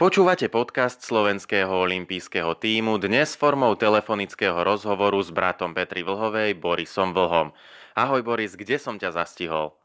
Počúvate 0.00 0.48
podcast 0.48 1.04
slovenského 1.04 1.68
olympijského 1.68 2.56
týmu 2.56 2.96
dnes 2.96 3.36
formou 3.36 3.76
telefonického 3.76 4.56
rozhovoru 4.64 5.20
s 5.20 5.28
bratom 5.28 5.76
Petri 5.76 6.00
Vlhovej, 6.00 6.56
Borisom 6.56 7.12
Vlhom. 7.12 7.52
Ahoj 7.92 8.24
Boris, 8.24 8.56
kde 8.56 8.80
som 8.80 8.96
ťa 8.96 9.12
zastihol? 9.12 9.76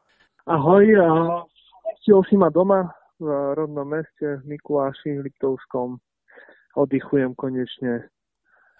Ahoj, 0.48 0.88
stihol 2.00 2.24
si 2.32 2.40
ma 2.40 2.48
doma 2.48 2.96
v 3.20 3.28
rodnom 3.60 3.84
meste 3.84 4.40
v 4.40 4.56
Mikuláši, 4.56 5.20
v 5.20 5.28
Liptovskom. 5.28 6.00
Oddychujem 6.80 7.36
konečne. 7.36 8.08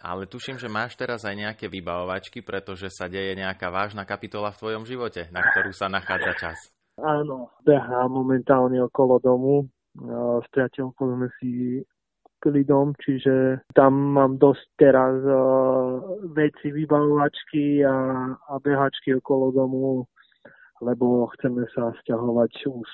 Ale 0.00 0.24
tuším, 0.24 0.56
že 0.56 0.72
máš 0.72 0.96
teraz 0.96 1.28
aj 1.28 1.36
nejaké 1.36 1.68
vybavovačky, 1.68 2.40
pretože 2.40 2.88
sa 2.88 3.12
deje 3.12 3.36
nejaká 3.36 3.68
vážna 3.68 4.08
kapitola 4.08 4.56
v 4.56 4.60
tvojom 4.64 4.88
živote, 4.88 5.28
na 5.36 5.44
ktorú 5.44 5.76
sa 5.76 5.92
nachádza 5.92 6.32
čas. 6.40 6.58
Áno, 6.96 7.52
behám 7.60 8.08
momentálne 8.08 8.80
okolo 8.80 9.20
domu, 9.20 9.68
s 10.42 10.46
priateľkou 10.52 11.06
sme 11.16 11.28
si 11.40 11.80
kúpili 12.22 12.68
dom, 12.68 12.92
čiže 13.00 13.64
tam 13.72 13.96
mám 14.14 14.36
dosť 14.36 14.64
teraz 14.76 15.16
uh, 15.24 16.20
veci, 16.36 16.68
vybavovačky 16.68 17.80
a, 17.80 17.96
a 18.36 18.54
behačky 18.60 19.16
okolo 19.16 19.50
domu, 19.56 20.04
lebo 20.84 21.26
chceme 21.36 21.64
sa 21.72 21.96
stiahovať 22.04 22.52
už 22.68 22.88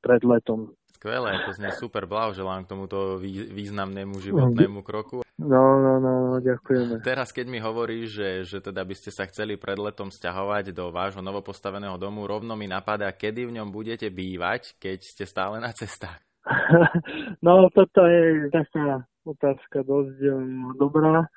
pred 0.00 0.24
letom. 0.24 0.72
Skvelé, 0.98 1.38
to 1.46 1.54
znie 1.54 1.70
super, 1.78 2.10
blahoželám 2.10 2.66
k 2.66 2.74
tomuto 2.74 3.22
významnému 3.54 4.18
životnému 4.18 4.82
kroku. 4.82 5.22
No, 5.38 5.78
no, 5.78 6.02
no, 6.02 6.34
no, 6.34 6.36
ďakujeme. 6.42 6.98
Teraz, 7.06 7.30
keď 7.30 7.46
mi 7.46 7.62
hovoríš, 7.62 8.06
že, 8.10 8.30
že 8.42 8.58
teda 8.58 8.82
by 8.82 8.94
ste 8.98 9.14
sa 9.14 9.22
chceli 9.30 9.54
pred 9.54 9.78
letom 9.78 10.10
stiahovať 10.10 10.74
do 10.74 10.90
vášho 10.90 11.22
novopostaveného 11.22 11.94
domu, 11.94 12.26
rovno 12.26 12.58
mi 12.58 12.66
napadá, 12.66 13.06
kedy 13.14 13.46
v 13.46 13.62
ňom 13.62 13.70
budete 13.70 14.10
bývať, 14.10 14.74
keď 14.82 14.98
ste 15.06 15.22
stále 15.22 15.62
na 15.62 15.70
cestách. 15.70 16.18
no 17.46 17.68
toto 17.72 18.00
je 18.06 18.48
taká 18.50 19.04
otázka 19.28 19.84
dosť 19.84 20.18
um, 20.32 20.72
dobrá. 20.80 21.28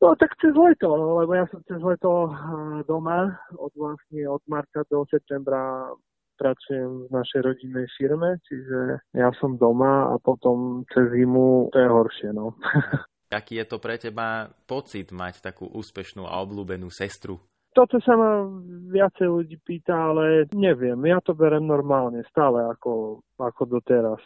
No 0.00 0.16
tak 0.16 0.32
cez 0.40 0.56
leto, 0.56 0.88
lebo 1.20 1.32
ja 1.36 1.44
som 1.52 1.60
cez 1.68 1.82
leto 1.82 2.32
uh, 2.32 2.80
doma, 2.88 3.36
od 3.58 3.72
vlastne 3.76 4.24
od 4.30 4.40
marca 4.48 4.80
do 4.88 5.04
septembra 5.12 5.92
pracujem 6.40 7.04
v 7.04 7.12
našej 7.12 7.40
rodinnej 7.44 7.86
firme, 8.00 8.40
čiže 8.48 9.04
ja 9.12 9.28
som 9.36 9.60
doma 9.60 10.08
a 10.08 10.16
potom 10.16 10.88
cez 10.88 11.12
zimu 11.12 11.68
to 11.68 11.76
je 11.76 11.88
horšie, 11.92 12.30
no. 12.32 12.56
Aký 13.30 13.60
je 13.62 13.66
to 13.68 13.78
pre 13.78 13.94
teba 13.94 14.50
pocit 14.66 15.14
mať 15.14 15.38
takú 15.38 15.68
úspešnú 15.70 16.26
a 16.26 16.40
obľúbenú 16.42 16.90
sestru? 16.90 17.38
Toto 17.70 18.02
sa 18.02 18.18
ma 18.18 18.42
viacej 18.90 19.28
ľudí 19.30 19.54
pýta, 19.62 19.94
ale 19.94 20.50
neviem, 20.50 20.98
ja 21.06 21.22
to 21.22 21.38
berem 21.38 21.62
normálne, 21.62 22.26
stále 22.26 22.66
ako, 22.66 23.22
ako 23.38 23.78
doteraz. 23.78 24.18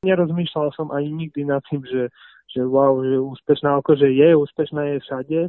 Nerozmýšľal 0.00 0.72
som 0.72 0.88
ani 0.96 1.12
nikdy 1.12 1.44
nad 1.44 1.60
tým, 1.68 1.84
že, 1.84 2.08
že 2.48 2.64
wow, 2.64 3.04
že 3.04 3.20
úspešná, 3.20 3.84
akože 3.84 4.08
je, 4.08 4.32
úspešná 4.32 4.96
je 4.96 4.98
všade, 5.04 5.40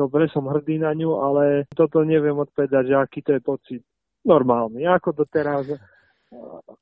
dobre, 0.00 0.32
som 0.32 0.48
hrdý 0.48 0.80
na 0.80 0.96
ňu, 0.96 1.12
ale 1.20 1.68
toto 1.76 2.00
neviem 2.08 2.40
odpovedať, 2.40 2.88
že 2.88 2.96
aký 2.96 3.20
to 3.20 3.36
je 3.36 3.42
pocit 3.44 3.80
normálny, 4.24 4.88
ako 4.88 5.12
to 5.12 5.24
teraz, 5.28 5.68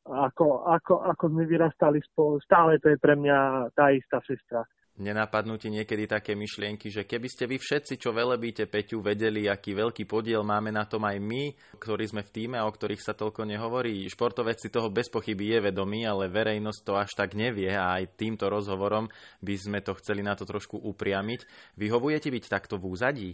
ako, 0.07 0.71
ako, 0.71 0.95
ako 1.03 1.25
sme 1.27 1.51
vyrastali 1.51 1.99
spolu, 2.07 2.39
stále 2.47 2.79
to 2.79 2.95
je 2.95 2.99
pre 3.03 3.19
mňa 3.19 3.71
tá 3.75 3.91
istá 3.91 4.23
sestra. 4.23 4.63
Nenapadnú 4.97 5.61
ti 5.61 5.69
niekedy 5.69 6.09
také 6.09 6.33
myšlienky, 6.33 6.89
že 6.89 7.05
keby 7.05 7.29
ste 7.29 7.45
vy 7.45 7.61
všetci, 7.61 8.01
čo 8.01 8.17
velebíte 8.17 8.65
Peťu, 8.65 9.05
vedeli, 9.05 9.45
aký 9.45 9.77
veľký 9.77 10.09
podiel 10.09 10.41
máme 10.41 10.73
na 10.73 10.89
tom 10.89 11.05
aj 11.05 11.21
my, 11.21 11.53
ktorí 11.77 12.09
sme 12.09 12.25
v 12.25 12.33
týme 12.33 12.57
a 12.57 12.65
o 12.65 12.73
ktorých 12.73 13.05
sa 13.05 13.13
toľko 13.13 13.45
nehovorí. 13.45 14.09
Športovec 14.09 14.57
si 14.57 14.73
toho 14.73 14.89
bez 14.89 15.13
pochyby 15.13 15.53
je 15.53 15.69
vedomý, 15.69 16.09
ale 16.09 16.33
verejnosť 16.33 16.81
to 16.81 16.97
až 16.97 17.13
tak 17.13 17.37
nevie 17.37 17.69
a 17.77 18.01
aj 18.01 18.17
týmto 18.17 18.49
rozhovorom 18.49 19.13
by 19.45 19.55
sme 19.61 19.85
to 19.85 19.93
chceli 20.01 20.25
na 20.25 20.33
to 20.33 20.49
trošku 20.49 20.81
upriamiť. 20.81 21.45
Vyhovuje 21.77 22.17
ti 22.17 22.33
byť 22.33 22.45
takto 22.49 22.81
v 22.81 22.89
úzadí? 22.89 23.31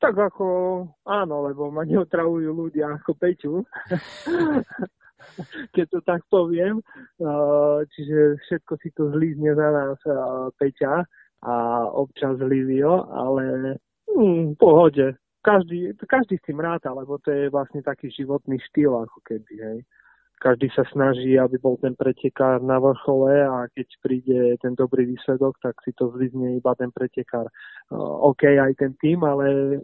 Tak 0.00 0.16
ako 0.16 0.46
áno, 1.04 1.36
lebo 1.44 1.68
ma 1.68 1.84
neotravujú 1.84 2.56
ľudia 2.56 2.96
ako 2.96 3.10
Peťu. 3.20 3.54
keď 5.74 5.86
to 5.90 6.00
tak 6.04 6.20
poviem. 6.30 6.80
Čiže 7.92 8.40
všetko 8.46 8.72
si 8.80 8.88
to 8.94 9.10
zlízne 9.12 9.54
za 9.54 9.68
nás 9.70 9.98
Peťa 10.56 11.04
a 11.46 11.54
občas 11.92 12.40
Livio, 12.40 13.06
ale 13.12 13.76
v 14.06 14.56
pohode. 14.56 15.14
Každý, 15.44 15.94
každý 16.10 16.42
s 16.42 16.46
tým 16.46 16.58
ráta, 16.58 16.90
lebo 16.90 17.22
to 17.22 17.30
je 17.30 17.46
vlastne 17.54 17.78
taký 17.78 18.10
životný 18.10 18.58
štýl, 18.66 19.06
ako 19.06 19.18
keby, 19.22 19.54
hej. 19.62 19.78
Každý 20.36 20.68
sa 20.74 20.84
snaží, 20.92 21.38
aby 21.40 21.56
bol 21.56 21.80
ten 21.80 21.96
pretekár 21.96 22.60
na 22.60 22.76
vrchole 22.76 23.40
a 23.40 23.64
keď 23.72 23.88
príde 24.04 24.40
ten 24.60 24.76
dobrý 24.76 25.08
výsledok, 25.08 25.56
tak 25.64 25.80
si 25.80 25.96
to 25.96 26.12
zlizne 26.12 26.60
iba 26.60 26.76
ten 26.76 26.92
pretekár. 26.92 27.48
OK, 27.94 28.44
aj 28.44 28.74
ten 28.76 28.92
tým, 29.00 29.24
ale 29.24 29.78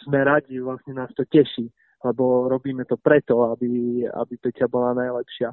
sme 0.00 0.24
radi, 0.24 0.56
vlastne 0.62 0.96
nás 0.96 1.12
to 1.12 1.26
teší 1.28 1.68
lebo 2.04 2.48
robíme 2.48 2.84
to 2.88 2.96
preto, 2.96 3.52
aby, 3.52 4.02
aby 4.08 4.34
Peťa 4.40 4.66
bola 4.66 4.96
najlepšia. 4.96 5.52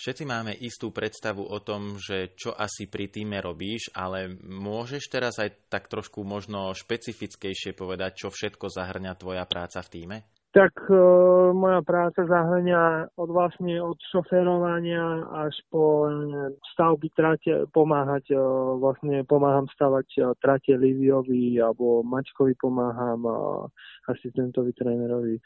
Všetci 0.00 0.24
máme 0.24 0.56
istú 0.64 0.96
predstavu 0.96 1.44
o 1.44 1.60
tom, 1.60 2.00
že 2.00 2.32
čo 2.32 2.56
asi 2.56 2.88
pri 2.88 3.12
týme 3.12 3.36
robíš, 3.36 3.92
ale 3.92 4.32
môžeš 4.48 5.12
teraz 5.12 5.36
aj 5.36 5.68
tak 5.68 5.92
trošku 5.92 6.24
možno 6.24 6.72
špecifickejšie 6.72 7.76
povedať, 7.76 8.24
čo 8.24 8.28
všetko 8.32 8.72
zahrňa 8.72 9.12
tvoja 9.20 9.44
práca 9.44 9.84
v 9.84 9.92
týme? 9.92 10.16
Tak 10.56 10.72
e, 10.88 10.96
moja 11.52 11.84
práca 11.84 12.26
zahrňa 12.26 13.12
od 13.14 13.28
vlastne 13.28 13.76
od 13.84 14.00
šoferovania 14.08 15.20
až 15.46 15.54
po 15.68 16.08
stavby 16.74 17.12
trate, 17.12 17.68
pomáhať, 17.70 18.32
e, 18.32 18.40
vlastne 18.80 19.22
pomáham 19.28 19.68
stavať 19.70 20.08
e, 20.16 20.20
trate 20.40 20.74
Liviovi 20.74 21.60
alebo 21.60 22.02
Mačkovi 22.02 22.56
pomáham, 22.56 23.20
e, 23.20 23.32
asistentovi 24.10 24.74
trénerovi 24.74 25.38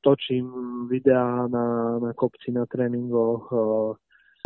točím 0.00 0.46
videá 0.86 1.46
na, 1.50 1.98
na 1.98 2.12
kopci, 2.14 2.54
na 2.54 2.66
tréningoch. 2.66 3.50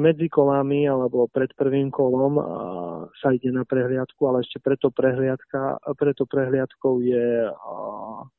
Medzi 0.01 0.27
kolami 0.33 0.89
alebo 0.89 1.29
pred 1.29 1.53
prvým 1.53 1.93
kolom 1.93 2.41
sa 3.21 3.29
ide 3.29 3.53
na 3.53 3.63
prehliadku, 3.63 4.25
ale 4.25 4.41
ešte 4.41 4.59
preto, 4.65 4.89
prehliadka, 4.89 5.79
preto 6.01 6.25
prehliadkou 6.25 7.05
je 7.05 7.45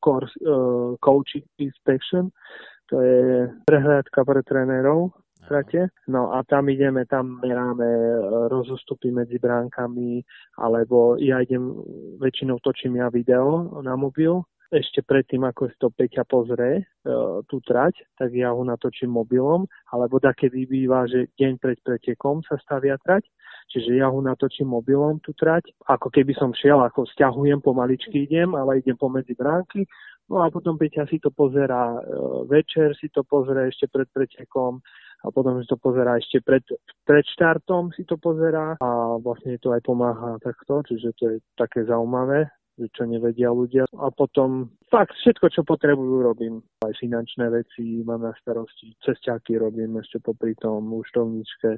course, 0.01 0.33
coach 0.97 1.37
inspection, 1.61 2.33
to 2.89 2.99
je 2.99 3.47
prehliadka 3.69 4.25
pre 4.25 4.41
trénerov, 4.41 5.13
trate. 5.45 5.93
No 6.09 6.33
a 6.33 6.41
tam 6.43 6.73
ideme, 6.73 7.05
tam 7.05 7.37
meráme 7.39 7.85
rozostupy 8.49 9.13
medzi 9.13 9.37
bránkami, 9.37 10.25
alebo 10.57 11.21
ja 11.21 11.37
idem, 11.37 11.69
väčšinou 12.17 12.59
točím 12.65 12.97
ja 12.97 13.13
video 13.13 13.77
na 13.85 13.93
mobil, 13.93 14.41
ešte 14.73 15.05
predtým, 15.05 15.45
ako 15.45 15.69
si 15.69 15.75
to 15.77 15.93
Peťa 15.93 16.25
pozrie 16.25 16.81
e, 16.81 16.83
tú 17.45 17.61
trať, 17.61 18.01
tak 18.17 18.33
ja 18.33 18.49
ho 18.49 18.65
natočím 18.65 19.13
mobilom, 19.13 19.69
alebo 19.93 20.17
kedy 20.17 20.65
býva, 20.65 21.05
že 21.05 21.29
deň 21.37 21.61
pred 21.61 21.77
pretekom 21.85 22.41
sa 22.41 22.57
stavia 22.57 22.97
trať, 22.97 23.29
čiže 23.69 24.01
ja 24.01 24.09
ho 24.09 24.17
natočím 24.17 24.73
mobilom 24.73 25.21
tú 25.21 25.37
trať, 25.37 25.69
ako 25.85 26.09
keby 26.09 26.33
som 26.33 26.49
šiel, 26.57 26.81
ako 26.81 27.05
stiahujem, 27.13 27.61
pomaličky 27.61 28.25
idem, 28.25 28.57
ale 28.57 28.81
idem 28.81 28.97
pomedzi 28.97 29.37
bránky, 29.37 29.85
no 30.25 30.41
a 30.41 30.49
potom 30.49 30.73
Peťa 30.81 31.05
si 31.05 31.21
to 31.21 31.29
pozera 31.29 31.93
e, 31.93 31.99
večer, 32.49 32.97
si 32.97 33.13
to 33.13 33.21
pozrie 33.21 33.69
ešte 33.69 33.85
pred 33.93 34.09
pretekom, 34.09 34.81
a 35.23 35.31
potom 35.31 35.55
si 35.63 35.67
to 35.71 35.79
pozerá 35.79 36.19
ešte 36.19 36.43
pred, 36.43 36.67
pred 37.07 37.23
štartom 37.23 37.95
si 37.95 38.03
to 38.03 38.19
pozerá. 38.19 38.75
A 38.83 39.15
vlastne 39.23 39.55
to 39.55 39.71
aj 39.71 39.79
pomáha 39.79 40.35
takto, 40.43 40.83
čiže 40.83 41.15
to 41.15 41.23
je 41.31 41.37
také 41.55 41.87
zaujímavé 41.87 42.51
čo 42.77 43.03
nevedia 43.05 43.53
ľudia. 43.53 43.85
A 43.97 44.09
potom 44.09 44.73
fakt 44.89 45.13
všetko, 45.21 45.45
čo 45.53 45.61
potrebujú, 45.61 46.25
robím. 46.25 46.61
Aj 46.81 46.93
finančné 46.97 47.49
veci 47.53 48.01
mám 48.01 48.25
na 48.25 48.33
starosti. 48.41 48.97
Cesťáky 49.05 49.61
robím 49.61 50.01
ešte 50.01 50.17
popri 50.19 50.57
tom, 50.57 50.89
účtovničke, 50.89 51.77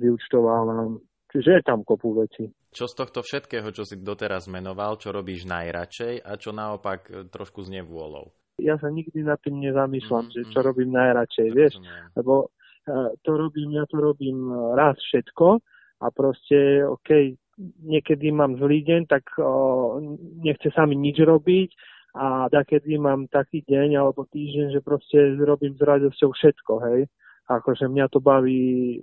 vyučtovávam. 0.00 0.98
Čiže 1.32 1.50
je 1.60 1.62
tam 1.64 1.80
kopu 1.84 2.12
veci. 2.12 2.44
Čo 2.72 2.88
z 2.88 2.94
tohto 2.96 3.20
všetkého, 3.24 3.68
čo 3.72 3.84
si 3.84 4.00
doteraz 4.00 4.48
menoval, 4.48 4.96
čo 4.96 5.12
robíš 5.12 5.44
najradšej 5.48 6.24
a 6.24 6.32
čo 6.40 6.56
naopak 6.56 7.00
e, 7.08 7.12
trošku 7.28 7.64
z 7.64 7.80
nevôľou? 7.80 8.32
Ja 8.60 8.76
sa 8.80 8.88
nikdy 8.88 9.24
nad 9.24 9.40
tým 9.40 9.60
nezamýšľam, 9.60 10.28
mm, 10.28 10.32
že 10.32 10.40
čo 10.52 10.60
mm. 10.60 10.66
robím 10.72 10.90
najradšej, 10.92 11.48
to 11.48 11.56
vieš, 11.56 11.74
lebo 12.16 12.48
uh, 12.48 13.12
to 13.24 13.30
robím, 13.32 13.76
ja 13.76 13.84
to 13.88 13.96
robím 13.96 14.52
raz 14.76 14.96
všetko 15.08 15.60
a 16.04 16.06
proste, 16.12 16.84
OK, 16.84 17.36
niekedy 17.60 18.32
mám 18.32 18.56
zlý 18.56 18.82
deň, 18.84 19.02
tak 19.08 19.24
o, 19.38 20.00
nechce 20.40 20.72
sa 20.72 20.88
mi 20.88 20.96
nič 20.96 21.20
robiť 21.20 21.70
a 22.16 22.48
takedy 22.52 23.00
mám 23.00 23.28
taký 23.28 23.64
deň 23.64 23.96
alebo 23.96 24.28
týždeň, 24.28 24.76
že 24.76 24.84
proste 24.84 25.36
robím 25.40 25.76
s 25.76 25.82
radosťou 25.82 26.30
všetko, 26.32 26.72
hej. 26.88 27.00
Akože 27.48 27.88
mňa 27.88 28.06
to 28.12 28.20
baví, 28.20 29.00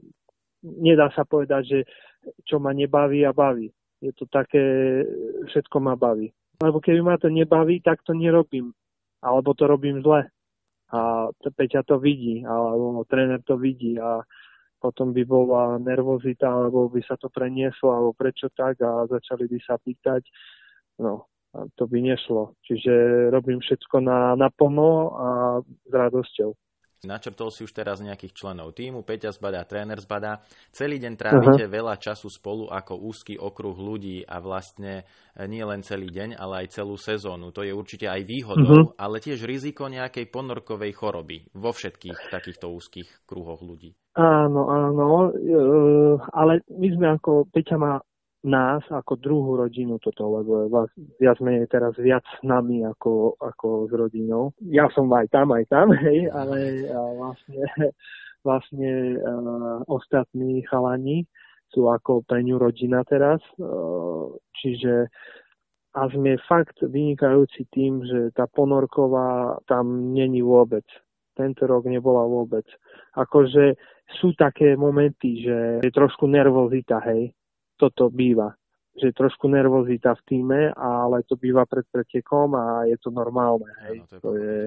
nedá 0.63 1.09
sa 1.13 1.25
povedať, 1.25 1.63
že 1.65 1.79
čo 2.45 2.59
ma 2.59 2.73
nebaví 2.73 3.25
a 3.25 3.33
baví. 3.33 3.71
Je 3.99 4.15
to 4.15 4.25
také, 4.31 5.03
všetko 5.51 5.77
ma 5.79 5.95
baví. 5.99 6.31
Lebo 6.63 6.79
keby 6.79 7.01
ma 7.03 7.15
to 7.19 7.27
nebaví, 7.27 7.83
tak 7.83 8.03
to 8.03 8.15
nerobím. 8.15 8.71
Alebo 9.23 9.51
to 9.53 9.67
robím 9.67 9.99
zle. 9.99 10.27
A 10.89 11.29
Peťa 11.53 11.85
to 11.85 11.99
vidí, 11.99 12.41
alebo 12.45 13.05
tréner 13.05 13.43
to 13.45 13.57
vidí 13.61 13.99
a 13.99 14.25
potom 14.79 15.11
by 15.11 15.23
bola 15.27 15.75
nervozita, 15.77 16.47
alebo 16.47 16.87
by 16.87 17.03
sa 17.03 17.19
to 17.19 17.27
prenieslo, 17.27 17.91
alebo 17.91 18.11
prečo 18.15 18.47
tak 18.55 18.79
a 18.79 19.05
začali 19.05 19.45
by 19.45 19.59
sa 19.59 19.75
pýtať. 19.75 20.23
No, 21.03 21.27
a 21.53 21.67
to 21.75 21.85
by 21.85 21.99
nešlo. 21.99 22.55
Čiže 22.63 23.27
robím 23.29 23.59
všetko 23.59 23.99
na, 23.99 24.35
na 24.39 24.49
plno 24.49 25.13
a 25.15 25.27
s 25.63 25.91
radosťou. 25.91 26.55
Načrtol 26.99 27.47
si 27.47 27.63
už 27.63 27.71
teraz 27.71 28.03
nejakých 28.03 28.35
členov 28.35 28.75
týmu, 28.75 29.07
Peťa 29.07 29.31
zbadá, 29.31 29.63
tréner 29.63 30.03
zbadá. 30.03 30.43
Celý 30.75 30.99
deň 30.99 31.13
trávite 31.15 31.63
uh-huh. 31.63 31.71
veľa 31.71 31.95
času 31.95 32.27
spolu 32.27 32.67
ako 32.67 32.99
úzky 32.99 33.39
okruh 33.39 33.71
ľudí 33.71 34.27
a 34.27 34.43
vlastne 34.43 35.07
e, 35.31 35.47
nie 35.47 35.63
len 35.63 35.79
celý 35.79 36.11
deň, 36.11 36.35
ale 36.35 36.67
aj 36.67 36.75
celú 36.75 36.99
sezónu. 36.99 37.55
To 37.55 37.63
je 37.63 37.71
určite 37.71 38.03
aj 38.03 38.27
výhodou, 38.27 38.91
uh-huh. 38.91 38.99
ale 38.99 39.23
tiež 39.23 39.47
riziko 39.47 39.87
nejakej 39.87 40.27
ponorkovej 40.27 40.91
choroby 40.91 41.47
vo 41.55 41.71
všetkých 41.71 42.35
takýchto 42.35 42.67
úzkých 42.67 43.23
kruhoch 43.23 43.63
ľudí. 43.63 43.95
Áno, 44.19 44.67
áno, 44.67 45.31
e, 45.31 45.55
ale 46.35 46.67
my 46.67 46.87
sme 46.99 47.07
ako, 47.15 47.47
Peťa 47.47 47.79
má 47.79 48.03
nás 48.43 48.79
ako 48.87 49.19
druhú 49.19 49.59
rodinu 49.59 49.99
toto, 49.99 50.39
lebo 50.39 50.63
je 50.63 50.67
viac 51.19 51.43
menej 51.43 51.67
teraz 51.67 51.91
viac 51.99 52.23
s 52.23 52.39
nami 52.39 52.87
ako, 52.87 53.35
ako 53.35 53.87
s 53.87 53.91
rodinou. 53.91 54.55
Ja 54.63 54.87
som 54.95 55.11
aj 55.11 55.27
tam, 55.35 55.51
aj 55.51 55.67
tam, 55.67 55.91
hej, 56.07 56.31
ale 56.31 56.87
vlastne, 57.19 57.63
vlastne 58.47 58.91
uh, 59.19 59.83
ostatní 59.91 60.63
chalani 60.71 61.27
sú 61.69 61.91
ako 61.91 62.23
pre 62.23 62.39
ňu 62.41 62.55
rodina 62.55 63.03
teraz. 63.03 63.43
Uh, 63.59 64.31
čiže 64.55 65.11
a 65.97 66.05
sme 66.07 66.37
fakt 66.45 66.79
vynikajúci 66.85 67.65
tým, 67.73 68.05
že 68.05 68.29
tá 68.37 68.45
ponorková 68.45 69.57
tam 69.65 70.13
není 70.13 70.39
vôbec. 70.45 70.85
Tento 71.33 71.65
rok 71.65 71.89
nebola 71.89 72.23
vôbec. 72.29 72.63
Akože 73.17 73.73
sú 74.21 74.37
také 74.37 74.77
momenty, 74.77 75.43
že 75.43 75.57
je 75.81 75.91
trošku 75.91 76.29
nervozita, 76.29 77.01
hej, 77.09 77.33
toto 77.79 78.11
býva 78.11 78.51
že 78.99 79.15
trošku 79.15 79.47
nervozita 79.47 80.11
v 80.19 80.25
týme, 80.27 80.61
ale 80.75 81.23
to 81.23 81.39
býva 81.39 81.63
pred 81.63 81.87
pretekom 81.87 82.51
a 82.51 82.83
je 82.83 82.99
to 82.99 83.09
normálne. 83.09 83.65
Hej. 83.87 84.03
Áno, 84.03 84.05
to, 84.09 84.15
je 84.15 84.19
to, 84.19 84.31
je, 84.35 84.57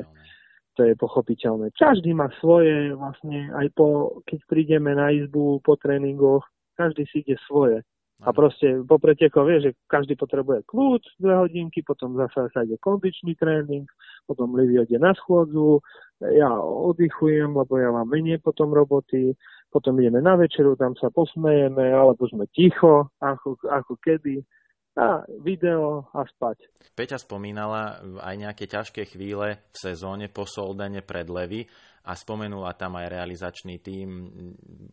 to 0.72 0.80
je 0.88 0.94
pochopiteľné. 0.96 1.66
Každý 1.76 2.16
má 2.16 2.32
svoje, 2.40 2.96
vlastne 2.96 3.52
aj 3.52 3.68
po, 3.76 4.18
keď 4.24 4.38
prídeme 4.48 4.96
na 4.96 5.12
izbu 5.12 5.60
po 5.60 5.76
tréningoch, 5.76 6.48
každý 6.80 7.04
si 7.12 7.20
ide 7.20 7.36
svoje. 7.44 7.84
A 8.22 8.30
proste 8.30 8.78
po 8.86 9.02
pretekoch 9.02 9.50
vie, 9.50 9.58
že 9.58 9.70
každý 9.90 10.14
potrebuje 10.14 10.62
kľúč, 10.70 11.02
dve 11.18 11.42
hodinky, 11.42 11.82
potom 11.82 12.14
zase 12.14 12.54
sa 12.54 12.62
ide 12.62 12.78
kondičný 12.78 13.34
tréning, 13.34 13.82
potom 14.30 14.54
Livy 14.54 14.78
ide 14.78 14.94
na 15.02 15.10
schôdzu, 15.10 15.82
ja 16.22 16.54
oddychujem, 16.62 17.50
lebo 17.50 17.82
ja 17.82 17.90
mám 17.90 18.06
menej 18.06 18.38
potom 18.38 18.70
roboty, 18.70 19.34
potom 19.72 19.96
ideme 19.96 20.20
na 20.20 20.36
večeru, 20.36 20.76
tam 20.76 20.92
sa 21.00 21.08
posmejeme, 21.08 21.88
alebo 21.88 22.28
sme 22.28 22.44
ticho, 22.52 23.08
ako, 23.18 23.56
ako 23.64 23.96
kedy 23.96 24.44
a 24.92 25.24
video 25.40 26.04
a 26.12 26.20
spať. 26.28 26.68
Peťa 26.92 27.16
spomínala 27.16 28.04
aj 28.20 28.34
nejaké 28.36 28.68
ťažké 28.68 29.08
chvíle 29.08 29.56
v 29.72 29.76
sezóne 29.76 30.28
po 30.28 30.44
Soldene 30.44 31.00
pred 31.00 31.24
Levy 31.32 31.64
a 32.04 32.12
spomenula 32.12 32.76
tam 32.76 33.00
aj 33.00 33.08
realizačný 33.08 33.80
tím. 33.80 34.28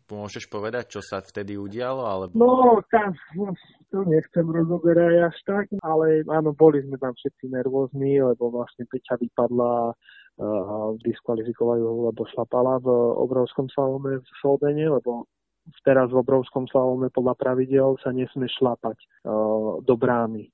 Môžeš 0.08 0.48
povedať, 0.48 0.96
čo 0.96 1.02
sa 1.04 1.20
vtedy 1.20 1.60
udialo? 1.60 2.06
Alebo... 2.06 2.32
No, 2.38 2.80
tam, 2.88 3.12
to 3.92 4.08
nechcem 4.08 4.46
rozoberať 4.48 5.34
až 5.34 5.38
tak, 5.44 5.66
ale 5.84 6.24
áno, 6.32 6.56
boli 6.56 6.80
sme 6.86 6.96
tam 6.96 7.12
všetci 7.12 7.52
nervózni, 7.52 8.24
lebo 8.24 8.54
vlastne 8.54 8.88
Peťa 8.88 9.20
vypadla 9.20 9.98
uh, 10.40 10.96
diskvalifikovajú, 11.04 12.10
lebo 12.10 12.22
šlapala 12.32 12.80
v 12.80 12.88
obrovskom 13.20 13.68
slalome 13.70 14.24
v 14.24 14.30
Soldene, 14.40 14.88
lebo 14.88 15.28
teraz 15.86 16.10
v 16.10 16.18
obrovskom 16.24 16.66
slalome 16.72 17.12
podľa 17.14 17.36
pravidel 17.38 18.00
sa 18.02 18.10
nesmie 18.16 18.50
šlapať 18.58 18.98
uh, 19.28 19.84
do 19.84 19.94
brány. 20.00 20.50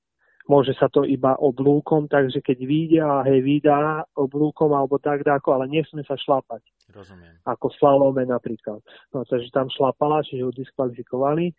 Môže 0.45 0.77
sa 0.77 0.85
to 0.93 1.01
iba 1.09 1.33
oblúkom, 1.41 2.05
takže 2.05 2.37
keď 2.37 2.57
vyjde 2.61 2.99
a 3.01 3.25
hej, 3.25 3.41
vydá 3.41 4.05
oblúkom 4.13 4.77
alebo 4.77 5.01
tak 5.01 5.25
dáko, 5.25 5.57
ale 5.57 5.65
nesmie 5.65 6.05
sa 6.05 6.13
šlapať. 6.13 6.61
Rozumiem. 6.93 7.41
Ako 7.49 7.73
slalome 7.73 8.29
napríklad. 8.29 8.77
No, 9.09 9.25
takže 9.25 9.49
tam 9.49 9.73
šlapala, 9.73 10.21
čiže 10.21 10.45
ho 10.45 10.53
diskvalifikovali. 10.53 11.49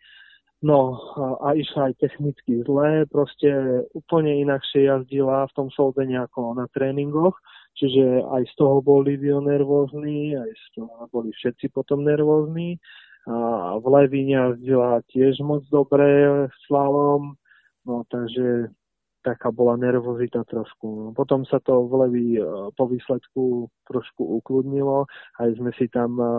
No 0.63 0.97
a, 1.19 1.51
a 1.51 1.53
išla 1.53 1.91
aj 1.91 2.01
technicky 2.01 2.65
zle, 2.65 3.05
proste 3.11 3.51
úplne 3.93 4.41
inakšie 4.41 4.89
jazdila 4.89 5.45
v 5.51 5.53
tom 5.53 5.67
soldene 5.69 6.17
ako 6.23 6.57
na 6.57 6.65
tréningoch, 6.73 7.37
čiže 7.77 8.25
aj 8.25 8.43
z 8.49 8.53
toho 8.57 8.81
boli 8.81 9.15
Livio 9.15 9.39
nervózny, 9.39 10.33
aj 10.33 10.51
z 10.51 10.65
toho 10.81 11.05
boli 11.13 11.29
všetci 11.31 11.69
potom 11.71 12.03
nervózni 12.03 12.81
a 13.27 13.75
v 13.75 13.85
Levine 13.91 14.39
jazdila 14.39 15.03
tiež 15.11 15.43
moc 15.43 15.67
dobre 15.67 16.47
slalom, 16.65 17.35
no 17.83 18.07
takže 18.07 18.71
taká 19.19 19.51
bola 19.51 19.75
nervozita 19.75 20.47
trošku. 20.47 20.87
No. 20.87 21.07
Potom 21.11 21.43
sa 21.43 21.59
to 21.59 21.83
v 21.91 21.93
Levi 22.07 22.27
e, 22.39 22.43
po 22.71 22.87
výsledku 22.87 23.67
trošku 23.91 24.23
ukludnilo, 24.39 25.03
aj 25.43 25.59
sme 25.59 25.75
si 25.75 25.91
tam 25.91 26.15
e, 26.15 26.31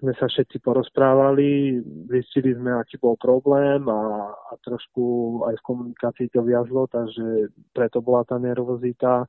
sme 0.00 0.16
sa 0.16 0.26
všetci 0.26 0.64
porozprávali, 0.64 1.78
zistili 2.08 2.56
sme, 2.56 2.74
aký 2.74 2.96
bol 2.96 3.20
problém 3.20 3.84
a, 3.86 4.32
a 4.32 4.52
trošku 4.64 5.04
aj 5.46 5.60
v 5.60 5.66
komunikácii 5.68 6.26
to 6.32 6.40
viazlo, 6.42 6.88
takže 6.88 7.52
preto 7.76 8.00
bola 8.00 8.24
tá 8.24 8.40
nervozita 8.40 9.28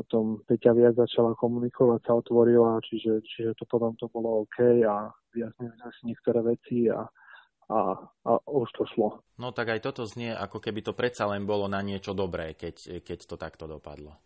potom 0.00 0.40
Peťa 0.48 0.72
viac 0.72 0.96
začala 0.96 1.36
komunikovať, 1.36 2.00
sa 2.08 2.16
otvorila, 2.16 2.80
čiže, 2.80 3.20
čiže 3.20 3.52
to 3.60 3.68
potom 3.68 3.92
to 4.00 4.08
bolo 4.08 4.48
OK 4.48 4.80
a 4.80 5.12
vyjasnili 5.36 5.76
sme 5.76 5.90
si 5.92 6.02
niektoré 6.08 6.40
veci 6.40 6.88
a, 6.88 7.04
a, 7.68 7.78
a 8.00 8.30
už 8.48 8.72
to 8.80 8.88
šlo. 8.96 9.20
No 9.36 9.52
tak 9.52 9.76
aj 9.76 9.84
toto 9.84 10.08
znie, 10.08 10.32
ako 10.32 10.56
keby 10.56 10.80
to 10.80 10.96
predsa 10.96 11.28
len 11.28 11.44
bolo 11.44 11.68
na 11.68 11.84
niečo 11.84 12.16
dobré, 12.16 12.56
keď, 12.56 13.04
keď 13.04 13.18
to 13.28 13.36
takto 13.36 13.68
dopadlo. 13.68 14.16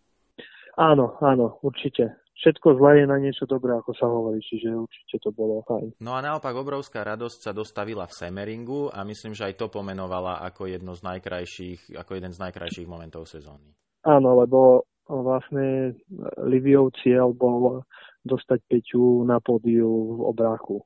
Áno, 0.79 1.19
áno, 1.19 1.59
určite. 1.67 2.23
Všetko 2.35 2.83
zlé 2.83 3.03
je 3.03 3.07
na 3.07 3.19
niečo 3.23 3.47
dobré, 3.47 3.79
ako 3.79 3.95
sa 3.95 4.11
hovorí, 4.11 4.43
čiže 4.43 4.75
určite 4.75 5.23
to 5.23 5.31
bolo 5.31 5.63
fajn. 5.71 6.03
No 6.03 6.19
a 6.19 6.21
naopak 6.23 6.51
obrovská 6.51 7.07
radosť 7.07 7.39
sa 7.47 7.53
dostavila 7.55 8.11
v 8.11 8.15
Semeringu 8.15 8.91
a 8.91 9.07
myslím, 9.07 9.39
že 9.39 9.47
aj 9.51 9.55
to 9.55 9.67
pomenovala 9.71 10.43
ako 10.43 10.67
jedno 10.67 10.99
z 10.99 11.03
najkrajších, 11.07 11.95
ako 11.95 12.11
jeden 12.19 12.35
z 12.35 12.43
najkrajších 12.43 12.91
momentov 12.91 13.31
sezóny. 13.31 13.71
Áno, 14.03 14.35
lebo 14.43 14.83
vlastne 15.09 15.93
Liviov 16.41 16.97
cieľ 17.05 17.37
bol 17.37 17.85
dostať 18.25 18.61
Peťu 18.69 19.25
na 19.29 19.41
pódiu 19.41 20.17
v 20.17 20.21
obráku. 20.33 20.81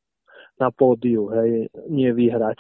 Na 0.59 0.75
pódiu, 0.75 1.31
hej, 1.31 1.71
nie 1.87 2.11
vyhrať. 2.11 2.59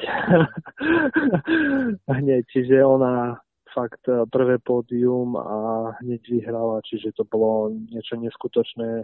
hneď, 2.19 2.47
čiže 2.47 2.79
ona 2.79 3.43
fakt 3.75 4.07
prvé 4.31 4.63
pódium 4.63 5.35
a 5.35 5.91
hneď 5.99 6.23
vyhrala, 6.31 6.79
čiže 6.87 7.11
to 7.19 7.27
bolo 7.27 7.75
niečo 7.91 8.15
neskutočné. 8.15 9.03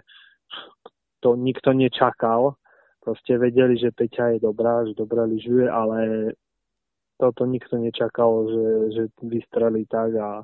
To 1.27 1.35
nikto 1.35 1.75
nečakal. 1.75 2.55
Proste 3.03 3.37
vedeli, 3.37 3.77
že 3.77 3.93
Peťa 3.93 4.39
je 4.39 4.47
dobrá, 4.47 4.87
že 4.87 4.95
dobre 4.95 5.27
lyžuje, 5.27 5.67
ale 5.69 6.33
toto 7.19 7.47
nikto 7.47 7.79
nečakal, 7.79 8.47
že, 8.49 8.67
že 8.95 9.03
vystrelí 9.23 9.87
tak 9.87 10.15
a 10.19 10.43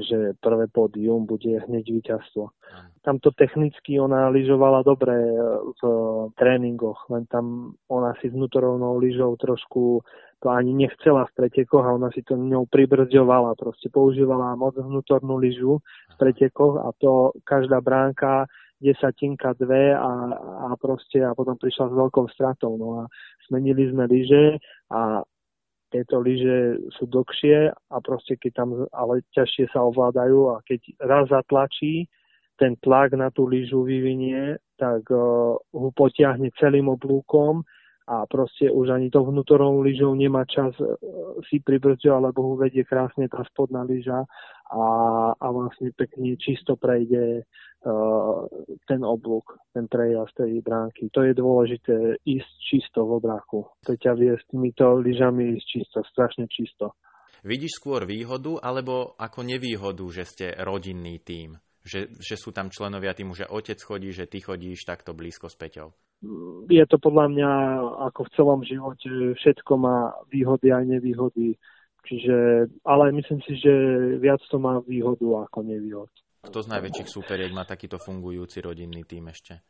že 0.00 0.32
prvé 0.40 0.66
pódium 0.72 1.26
bude 1.26 1.60
hneď 1.68 1.84
víťazstvo. 1.92 2.48
Tamto 3.02 3.34
technicky 3.34 4.00
ona 4.00 4.30
lyžovala 4.30 4.86
dobre 4.86 5.12
e, 5.12 5.34
v 5.74 5.80
tréningoch, 6.38 7.10
len 7.10 7.26
tam 7.26 7.76
ona 7.90 8.14
si 8.22 8.30
vnútorovnou 8.30 8.96
lyžou 9.02 9.36
trošku 9.36 10.00
to 10.42 10.50
ani 10.50 10.74
nechcela 10.74 11.26
v 11.30 11.34
pretekoch 11.38 11.86
a 11.86 11.94
ona 11.94 12.10
si 12.10 12.22
to 12.26 12.34
ňou 12.34 12.66
pribrzďovala. 12.66 13.54
Proste 13.54 13.86
používala 13.90 14.58
moc 14.58 14.74
vnútornú 14.74 15.38
lyžu 15.38 15.78
v 15.78 16.16
pretekoch 16.18 16.82
a 16.82 16.90
to 16.98 17.30
každá 17.46 17.78
bránka 17.78 18.50
desatinka, 18.82 19.54
dve 19.54 19.94
a, 19.94 20.10
a 20.66 20.74
proste 20.74 21.22
a 21.22 21.30
potom 21.38 21.54
prišla 21.54 21.86
s 21.86 21.94
veľkou 21.94 22.26
stratou. 22.34 22.74
No 22.74 22.88
a 22.98 23.02
zmenili 23.46 23.86
sme 23.94 24.10
lyže 24.10 24.58
a 24.90 25.22
tieto 25.92 26.24
lyže 26.24 26.80
sú 26.96 27.04
dlhšie 27.04 27.68
a 27.68 27.96
proste 28.00 28.40
keď 28.40 28.52
tam 28.56 28.68
ale 28.96 29.20
ťažšie 29.36 29.68
sa 29.70 29.84
ovládajú 29.84 30.56
a 30.56 30.64
keď 30.64 30.80
raz 31.04 31.28
zatlačí, 31.28 32.08
ten 32.56 32.74
tlak 32.80 33.12
na 33.12 33.28
tú 33.28 33.44
lyžu 33.44 33.84
vyvinie, 33.84 34.56
tak 34.80 35.04
uh, 35.12 35.54
ho 35.60 35.88
potiahne 35.92 36.48
celým 36.56 36.88
oblúkom 36.88 37.60
a 38.06 38.26
proste 38.26 38.66
už 38.66 38.90
ani 38.90 39.10
to 39.10 39.22
vnútornou 39.22 39.78
lyžou 39.82 40.14
nemá 40.18 40.42
čas 40.44 40.74
e, 40.82 40.86
si 41.46 41.62
pribrzdať, 41.62 42.10
alebo 42.10 42.42
ho 42.42 42.54
vedie 42.58 42.82
krásne 42.82 43.30
tá 43.30 43.46
spodná 43.46 43.86
lyža 43.86 44.26
a, 44.72 44.84
a 45.38 45.46
vlastne 45.52 45.92
pekne 45.92 46.34
čisto 46.40 46.80
prejde 46.80 47.44
uh, 47.44 48.48
ten 48.88 49.04
oblúk, 49.04 49.60
ten 49.76 49.84
prejazd 49.84 50.32
tej 50.32 50.64
bránky. 50.64 51.12
To 51.12 51.28
je 51.28 51.36
dôležité 51.36 51.96
ísť 52.24 52.52
čisto 52.72 53.04
v 53.04 53.20
obráku. 53.20 53.68
To 53.84 53.92
ťa 53.92 54.16
vie 54.16 54.32
s 54.32 54.44
týmito 54.48 54.96
lyžami 54.96 55.60
ísť 55.60 55.66
čisto, 55.68 55.98
strašne 56.08 56.48
čisto. 56.48 56.96
Vidíš 57.44 57.82
skôr 57.82 58.08
výhodu 58.08 58.64
alebo 58.64 59.12
ako 59.20 59.44
nevýhodu, 59.44 60.04
že 60.08 60.24
ste 60.24 60.46
rodinný 60.56 61.20
tím? 61.20 61.60
Že, 61.82 62.10
že 62.22 62.38
sú 62.38 62.54
tam 62.54 62.70
členovia 62.70 63.14
týmu, 63.14 63.34
že 63.34 63.50
otec 63.50 63.78
chodí, 63.82 64.14
že 64.14 64.30
ty 64.30 64.38
chodíš 64.38 64.86
takto 64.86 65.12
blízko 65.12 65.50
s 65.50 65.58
Peťou? 65.58 65.90
Je 66.70 66.84
to 66.86 67.02
podľa 67.02 67.26
mňa 67.34 67.50
ako 68.10 68.20
v 68.30 68.32
celom 68.38 68.60
živote, 68.62 69.10
všetko 69.34 69.72
má 69.74 70.14
výhody 70.30 70.70
aj 70.70 70.84
nevýhody. 70.86 71.58
Čiže, 72.02 72.66
ale 72.82 73.14
myslím 73.14 73.42
si, 73.46 73.58
že 73.58 73.72
viac 74.18 74.42
to 74.50 74.58
má 74.58 74.82
výhodu 74.82 75.46
ako 75.46 75.58
nevýhod. 75.62 76.10
Kto 76.42 76.58
z 76.62 76.70
najväčších 76.74 77.10
súperiek 77.10 77.54
má 77.54 77.62
takýto 77.62 78.02
fungujúci 78.02 78.58
rodinný 78.58 79.06
tým 79.06 79.30
ešte? 79.30 79.62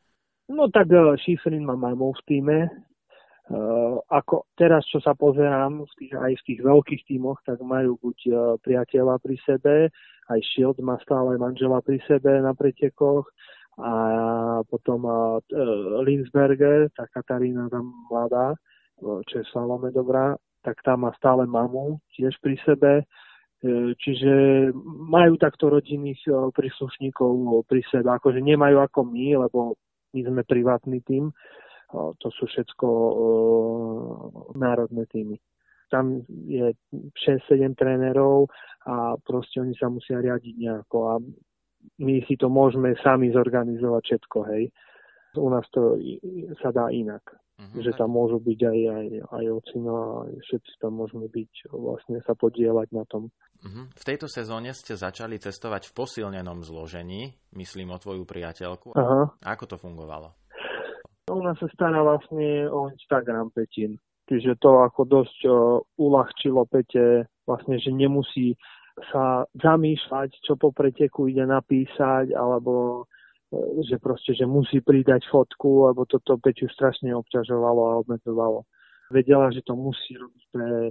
No 0.49 0.73
tak 0.73 0.89
uh, 0.93 1.13
Schifrin 1.21 1.65
má 1.65 1.77
mamou 1.77 2.17
v 2.17 2.25
týme. 2.25 2.59
Uh, 3.53 4.01
ako 4.09 4.49
teraz, 4.57 4.81
čo 4.89 4.97
sa 5.05 5.13
pozerám 5.13 5.85
v 5.85 5.93
tých, 6.01 6.13
aj 6.17 6.33
v 6.41 6.43
tých 6.49 6.61
veľkých 6.65 7.03
tímoch, 7.05 7.37
tak 7.45 7.61
majú 7.61 8.01
buď 8.01 8.19
uh, 8.33 8.37
priateľa 8.65 9.21
pri 9.21 9.37
sebe, 9.45 9.75
aj 10.33 10.41
Shield 10.53 10.79
má 10.81 10.97
stále 11.05 11.37
manžela 11.37 11.85
pri 11.85 12.01
sebe 12.09 12.41
na 12.41 12.57
pretekoch 12.57 13.29
a 13.81 13.93
potom 14.69 15.01
uh, 15.05 15.41
Linsberger, 16.05 16.93
tá 16.93 17.09
Katarína 17.09 17.73
tam 17.73 17.93
mladá, 18.09 18.53
čo 19.01 19.35
je 19.41 19.45
Salome 19.51 19.91
dobrá, 19.91 20.37
tak 20.63 20.79
tam 20.85 21.09
má 21.09 21.11
stále 21.19 21.49
mamu 21.49 21.99
tiež 22.15 22.39
pri 22.39 22.55
sebe. 22.63 23.03
Čiže 24.03 24.75
majú 25.07 25.39
takto 25.39 25.71
rodinných 25.71 26.19
príslušníkov 26.27 27.63
pri 27.71 27.83
sebe. 27.95 28.11
Akože 28.11 28.43
nemajú 28.43 28.83
ako 28.83 29.07
my, 29.07 29.39
lebo 29.47 29.79
my 30.11 30.21
sme 30.27 30.43
privátny 30.43 30.99
tým. 31.07 31.31
To 31.95 32.29
sú 32.35 32.51
všetko 32.51 32.89
národné 34.59 35.07
týmy 35.07 35.39
tam 35.93 36.25
je 36.49 36.73
6-7 37.21 37.77
trénerov 37.77 38.49
a 38.89 39.21
proste 39.21 39.61
oni 39.61 39.77
sa 39.77 39.93
musia 39.93 40.17
riadiť 40.17 40.55
nejako 40.57 40.99
a 41.13 41.15
my 42.01 42.15
si 42.25 42.41
to 42.41 42.49
môžeme 42.49 42.97
sami 43.05 43.29
zorganizovať 43.29 44.03
všetko, 44.03 44.39
hej. 44.57 44.73
U 45.37 45.49
nás 45.53 45.65
to 45.69 46.01
sa 46.65 46.73
dá 46.73 46.89
inak. 46.89 47.23
Uh-huh, 47.61 47.85
že 47.85 47.93
tam 47.95 48.17
môžu 48.17 48.41
byť 48.41 48.61
aj, 48.65 48.81
aj, 48.89 49.07
aj 49.29 49.45
ocino 49.53 49.93
a 49.93 50.09
všetci 50.25 50.73
tam 50.81 50.99
môžeme 50.99 51.29
byť, 51.29 51.69
vlastne 51.71 52.19
sa 52.25 52.33
podielať 52.33 52.89
na 52.97 53.05
tom. 53.07 53.29
Uh-huh. 53.63 53.87
V 53.93 54.05
tejto 54.09 54.27
sezóne 54.27 54.73
ste 54.73 54.97
začali 54.97 55.37
cestovať 55.37 55.93
v 55.93 55.95
posilnenom 55.95 56.65
zložení, 56.65 57.37
myslím 57.55 57.93
o 57.93 58.01
tvoju 58.01 58.25
priateľku. 58.25 58.97
Aha. 58.97 59.37
Ako 59.47 59.69
to 59.69 59.77
fungovalo? 59.77 60.33
Ona 61.31 61.55
sa 61.55 61.69
stará 61.71 62.03
vlastne 62.03 62.67
o 62.67 62.91
Instagram 62.91 63.55
Petin. 63.55 63.95
Čiže 64.31 64.59
to 64.63 64.87
ako 64.87 65.03
dosť 65.03 65.39
uľahčilo 65.99 66.67
Pete, 66.71 67.27
vlastne, 67.43 67.77
že 67.83 67.91
nemusí 67.91 68.55
sa 69.11 69.49
zamýšľať, 69.57 70.37
čo 70.45 70.55
po 70.55 70.71
preteku 70.71 71.27
ide 71.27 71.49
napísať, 71.49 72.37
alebo 72.37 73.03
uh, 73.03 73.05
že 73.85 74.01
proste, 74.01 74.33
že 74.33 74.49
musí 74.49 74.81
pridať 74.81 75.29
fotku, 75.29 75.93
lebo 75.93 76.09
toto 76.09 76.41
Peťu 76.41 76.73
strašne 76.73 77.13
obťažovalo 77.13 77.81
a 77.93 78.01
obmedzovalo. 78.01 78.65
Vedela, 79.13 79.53
že 79.53 79.61
to 79.61 79.77
musí 79.77 80.17
robiť 80.17 80.45
pre, 80.49 80.89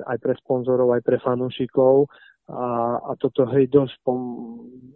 aj 0.00 0.18
pre 0.24 0.32
sponzorov, 0.40 0.96
aj 0.96 1.04
pre 1.04 1.20
fanúšikov 1.20 2.08
a, 2.48 2.96
a 3.04 3.12
toto 3.20 3.44
hej 3.52 3.68
dosť, 3.68 3.94
pom, 4.00 4.20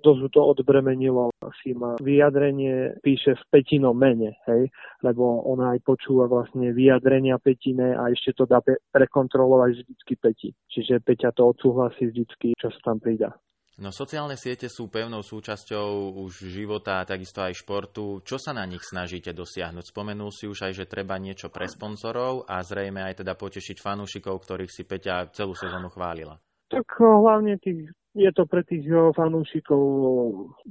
dosť 0.01 0.33
to 0.33 0.41
odbremenilo. 0.41 1.29
Asi 1.45 1.77
ma 1.77 2.01
vyjadrenie 2.01 2.97
píše 3.05 3.37
v 3.37 3.45
petinom 3.53 3.93
mene, 3.93 4.41
hej, 4.49 4.73
lebo 5.05 5.45
ona 5.45 5.77
aj 5.77 5.85
počúva 5.85 6.25
vlastne 6.25 6.73
vyjadrenia 6.73 7.37
Petine 7.37 7.93
a 7.93 8.09
ešte 8.09 8.33
to 8.33 8.49
dá 8.49 8.65
pe- 8.65 8.81
prekontrolovať 8.89 9.85
vždycky 9.85 10.15
Peti. 10.17 10.51
Čiže 10.73 11.05
Peťa 11.05 11.37
to 11.37 11.53
odsúhlasí 11.53 12.09
vždycky, 12.09 12.57
čo 12.57 12.73
sa 12.73 12.81
tam 12.93 12.99
pridá. 12.99 13.37
No 13.81 13.89
sociálne 13.89 14.37
siete 14.37 14.69
sú 14.69 14.93
pevnou 14.93 15.25
súčasťou 15.25 16.21
už 16.21 16.45
života 16.45 17.01
a 17.01 17.09
takisto 17.09 17.41
aj 17.41 17.57
športu. 17.57 18.21
Čo 18.21 18.37
sa 18.37 18.53
na 18.53 18.69
nich 18.69 18.85
snažíte 18.85 19.33
dosiahnuť? 19.33 19.91
Spomenul 19.91 20.29
si 20.29 20.45
už 20.45 20.69
aj, 20.69 20.73
že 20.77 20.91
treba 20.93 21.17
niečo 21.17 21.49
pre 21.49 21.65
sponzorov 21.65 22.45
a 22.45 22.61
zrejme 22.61 23.01
aj 23.01 23.25
teda 23.25 23.33
potešiť 23.33 23.81
fanúšikov, 23.81 24.45
ktorých 24.45 24.73
si 24.73 24.85
Peťa 24.85 25.33
celú 25.33 25.57
sezónu 25.57 25.89
chválila. 25.89 26.37
Tak 26.73 26.89
hlavne 27.05 27.61
tých, 27.61 27.93
je 28.17 28.31
to 28.33 28.49
pre 28.49 28.65
tých 28.65 28.89
fanúšikov, 29.13 29.85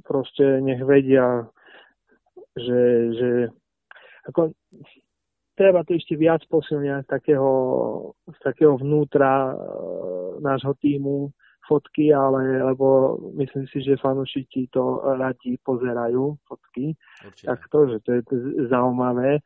proste 0.02 0.58
nech 0.58 0.82
vedia, 0.82 1.46
že, 2.58 2.82
že 3.14 3.30
ako, 4.26 4.50
treba 5.54 5.86
to 5.86 5.94
ešte 5.94 6.18
viac 6.18 6.42
posilňať 6.50 7.06
takého, 7.06 7.50
z 8.26 8.38
takého 8.42 8.74
vnútra 8.78 9.52
e, 9.52 9.54
nášho 10.42 10.74
týmu 10.82 11.30
fotky, 11.62 12.10
ale 12.10 12.58
lebo 12.58 13.16
myslím 13.38 13.70
si, 13.70 13.86
že 13.86 14.00
fanúšiky 14.00 14.66
to 14.74 14.98
radi 15.14 15.54
pozerajú 15.62 16.34
fotky. 16.42 16.98
Určite. 17.22 17.46
Tak 17.46 17.60
to, 17.70 17.78
že 17.86 17.96
to 18.02 18.10
je 18.18 18.22
zaujímavé 18.66 19.38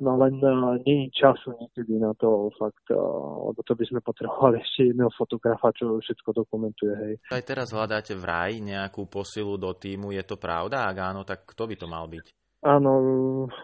no 0.00 0.16
len 0.20 0.36
uh, 0.40 0.76
nie 0.84 1.08
je 1.08 1.24
času 1.24 1.56
niekedy 1.56 1.96
na 1.96 2.12
to 2.16 2.52
fakt, 2.60 2.84
uh, 2.92 3.48
lebo 3.48 3.60
to 3.64 3.72
by 3.72 3.84
sme 3.88 4.00
potrebovali 4.04 4.60
ešte 4.64 4.92
jedného 4.92 5.12
fotografa, 5.16 5.72
čo 5.72 5.96
všetko 6.00 6.30
dokumentuje, 6.44 6.94
hej. 6.94 7.14
Aj 7.32 7.42
teraz 7.44 7.72
hľadáte 7.72 8.12
v 8.16 8.24
raj 8.24 8.52
nejakú 8.60 9.08
posilu 9.08 9.56
do 9.56 9.72
týmu, 9.72 10.12
je 10.12 10.24
to 10.26 10.36
pravda? 10.36 10.88
Ak 10.88 10.96
áno, 11.00 11.24
tak 11.24 11.48
kto 11.48 11.68
by 11.68 11.74
to 11.76 11.86
mal 11.88 12.04
byť? 12.08 12.26
Áno, 12.66 12.92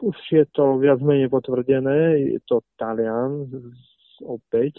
už 0.05 0.19
je 0.31 0.45
to 0.55 0.79
viac 0.79 1.03
menej 1.03 1.27
potvrdené, 1.27 2.23
je 2.37 2.41
to 2.47 2.63
Talian 2.79 3.51
opäť 4.23 4.79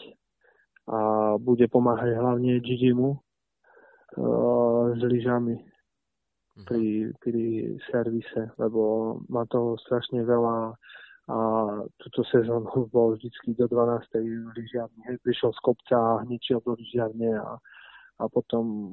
a 0.88 1.34
bude 1.36 1.68
pomáhať 1.68 2.16
hlavne 2.16 2.60
Gigimu 2.64 3.20
uh, 3.20 4.96
s 4.96 5.02
lyžami 5.04 5.60
mhm. 5.60 6.64
pri, 6.68 6.86
pri 7.20 7.44
servise, 7.92 8.54
lebo 8.56 9.16
má 9.28 9.44
to 9.52 9.76
strašne 9.84 10.24
veľa 10.24 10.78
a 11.30 11.38
túto 11.96 12.22
sezónu 12.28 12.68
bol 12.96 13.16
vždycky 13.16 13.56
do 13.56 13.68
12. 13.68 14.56
lyžiarne. 14.58 15.20
Prišiel 15.24 15.52
z 15.56 15.60
kopca 15.64 15.96
a 15.96 16.20
hničil 16.28 16.60
do 16.64 16.76
lyžiarne 16.76 17.40
a, 17.40 17.56
a 18.20 18.24
potom 18.28 18.92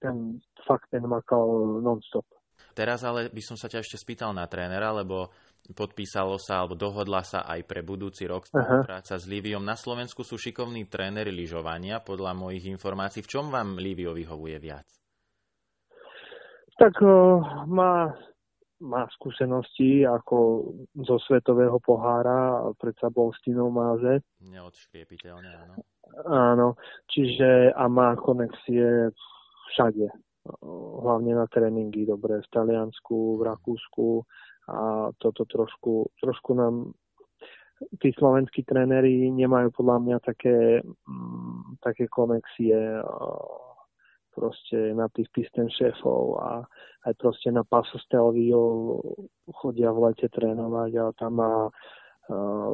ten 0.00 0.36
fakt 0.68 0.92
ten 0.92 1.04
makal 1.08 1.80
non-stop. 1.80 2.28
Teraz 2.74 3.02
ale 3.02 3.30
by 3.30 3.42
som 3.42 3.56
sa 3.58 3.66
ťa 3.66 3.82
ešte 3.82 3.98
spýtal 3.98 4.30
na 4.30 4.46
trénera, 4.46 4.94
lebo 4.94 5.30
podpísalo 5.72 6.36
sa 6.36 6.62
alebo 6.62 6.76
dohodla 6.76 7.24
sa 7.24 7.46
aj 7.48 7.64
pre 7.64 7.80
budúci 7.80 8.28
rok 8.28 8.44
spolupráca 8.44 9.16
s 9.16 9.24
Líviom. 9.24 9.64
Na 9.64 9.74
Slovensku 9.74 10.22
sú 10.22 10.36
šikovní 10.36 10.86
tréneri 10.86 11.32
lyžovania, 11.32 12.04
podľa 12.04 12.36
mojich 12.36 12.68
informácií. 12.68 13.24
V 13.24 13.32
čom 13.32 13.48
vám 13.48 13.80
Lívio 13.80 14.12
vyhovuje 14.12 14.58
viac? 14.60 14.86
Tak 16.74 16.94
uh, 17.00 17.64
má 17.70 18.10
má 18.82 19.06
skúsenosti 19.14 20.02
ako 20.02 20.68
zo 21.06 21.16
svetového 21.22 21.78
pohára, 21.78 22.66
predsa 22.80 23.12
bol 23.12 23.30
s 23.30 23.38
Tinou 23.46 23.70
Máze. 23.70 24.24
Neodškriepiteľne, 24.42 25.50
áno. 25.54 25.74
Áno, 26.26 26.68
čiže 27.10 27.74
a 27.74 27.84
má 27.86 28.14
konexie 28.18 29.10
všade. 29.72 30.10
Hlavne 31.00 31.32
na 31.34 31.46
tréningy, 31.48 32.04
dobre, 32.04 32.44
v 32.44 32.48
Taliansku, 32.52 33.40
v 33.40 33.42
Rakúsku 33.48 34.08
a 34.68 35.08
toto 35.16 35.48
trošku, 35.48 36.12
trošku 36.20 36.50
nám 36.52 36.92
tí 38.00 38.12
slovenskí 38.14 38.62
tréneri 38.62 39.28
nemajú 39.32 39.74
podľa 39.74 39.98
mňa 40.00 40.18
také, 40.22 40.80
mm, 40.84 41.80
také 41.82 42.06
konexie 42.08 42.76
proste 44.34 44.92
na 44.92 45.06
tých 45.14 45.30
pisten 45.30 45.70
šéfov 45.70 46.42
a 46.42 46.66
aj 47.06 47.14
proste 47.16 47.54
na 47.54 47.62
Paso 47.62 47.96
Stelvio 48.02 48.98
chodia 49.62 49.94
v 49.94 50.10
lete 50.10 50.28
trénovať 50.28 50.90
a 50.98 51.04
tam 51.14 51.32
má 51.38 51.54
uh, 51.70 52.72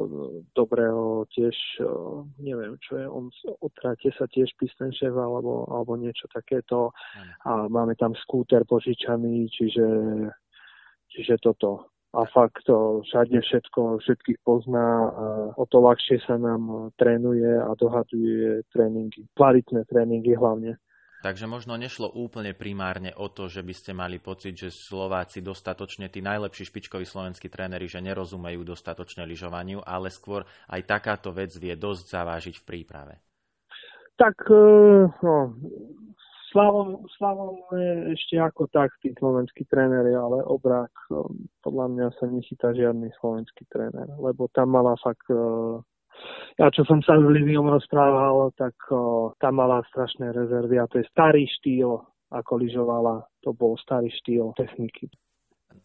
dobrého 0.57 1.29
tiež, 1.29 1.55
uh, 1.85 2.25
neviem 2.41 2.75
čo 2.81 2.97
je, 2.97 3.05
on 3.05 3.29
otrate 3.61 4.09
sa 4.17 4.25
tiež 4.25 4.49
pisten 4.57 4.89
šéf 4.89 5.13
alebo, 5.13 5.69
alebo 5.69 5.93
niečo 5.95 6.25
takéto 6.33 6.89
a 7.45 7.69
máme 7.69 7.93
tam 7.95 8.17
skúter 8.17 8.65
požičaný, 8.65 9.45
čiže, 9.53 9.87
čiže 11.13 11.37
toto. 11.39 11.91
A 12.11 12.27
fakt 12.27 12.67
to 12.67 12.99
všade 13.07 13.39
všetko, 13.39 14.03
všetkých 14.03 14.43
pozná 14.43 15.07
a 15.07 15.25
o 15.55 15.63
to 15.63 15.79
ľahšie 15.79 16.19
sa 16.27 16.35
nám 16.35 16.91
trénuje 16.99 17.55
a 17.55 17.71
dohaduje 17.79 18.67
tréningy. 18.75 19.31
Kvalitné 19.31 19.87
tréningy 19.87 20.35
hlavne. 20.35 20.75
Takže 21.21 21.45
možno 21.45 21.77
nešlo 21.77 22.09
úplne 22.17 22.57
primárne 22.57 23.13
o 23.13 23.29
to, 23.29 23.45
že 23.45 23.61
by 23.61 23.73
ste 23.77 23.93
mali 23.93 24.17
pocit, 24.17 24.57
že 24.57 24.73
Slováci 24.73 25.45
dostatočne, 25.45 26.09
tí 26.09 26.17
najlepší 26.17 26.65
špičkoví 26.65 27.05
slovenskí 27.05 27.45
tréneri, 27.45 27.85
že 27.85 28.01
nerozumejú 28.01 28.65
dostatočne 28.65 29.29
lyžovaniu, 29.29 29.85
ale 29.85 30.09
skôr 30.09 30.49
aj 30.73 30.81
takáto 30.89 31.29
vec 31.29 31.53
vie 31.53 31.77
dosť 31.77 32.03
zavážiť 32.09 32.55
v 32.57 32.65
príprave. 32.65 33.13
Tak, 34.17 34.33
e, 34.49 34.65
no, 35.21 35.37
Slavom, 36.49 37.05
Slavom 37.15 37.57
je 37.69 38.17
ešte 38.17 38.35
ako 38.41 38.67
tak 38.73 38.89
tí 38.99 39.13
slovenskí 39.15 39.63
tréneri, 39.69 40.17
ale 40.17 40.41
obrák 40.41 40.93
e, 41.07 41.21
podľa 41.61 41.85
mňa 41.85 42.07
sa 42.17 42.25
nechytá 42.27 42.73
žiadny 42.73 43.13
slovenský 43.21 43.69
tréner, 43.69 44.09
lebo 44.17 44.49
tam 44.51 44.73
mala 44.73 44.97
fakt 44.99 45.29
e, 45.29 45.37
ja 46.59 46.67
čo 46.69 46.83
som 46.85 46.99
sa 47.01 47.17
s 47.17 47.25
Liviom 47.25 47.67
rozprával, 47.71 48.51
tak 48.53 48.75
o, 48.91 49.33
tam 49.39 49.57
mala 49.57 49.81
strašné 49.89 50.29
rezervy 50.35 50.77
a 50.77 50.85
to 50.85 50.99
je 50.99 51.05
starý 51.09 51.47
štýl, 51.59 51.97
ako 52.31 52.51
lyžovala. 52.59 53.25
To 53.47 53.55
bol 53.55 53.79
starý 53.79 54.11
štýl 54.21 54.53
techniky. 54.53 55.09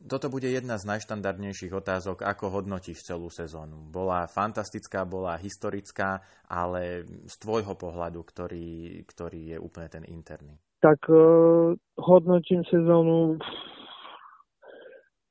Toto 0.06 0.30
bude 0.30 0.46
jedna 0.46 0.78
z 0.78 0.86
najštandardnejších 0.86 1.74
otázok, 1.74 2.22
ako 2.22 2.60
hodnotíš 2.62 3.06
celú 3.06 3.30
sezónu. 3.30 3.86
Bola 3.90 4.26
fantastická, 4.30 5.06
bola 5.06 5.38
historická, 5.38 6.22
ale 6.46 7.06
z 7.26 7.34
tvojho 7.42 7.74
pohľadu, 7.74 8.22
ktorý, 8.22 9.02
ktorý 9.06 9.40
je 9.54 9.58
úplne 9.58 9.88
ten 9.90 10.04
interný. 10.06 10.58
Tak 10.82 11.10
uh, 11.10 11.74
hodnotím 11.98 12.62
sezónu 12.70 13.38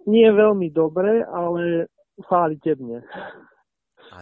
nie 0.07 0.27
veľmi 0.27 0.71
dobre, 0.71 1.23
ale 1.23 1.87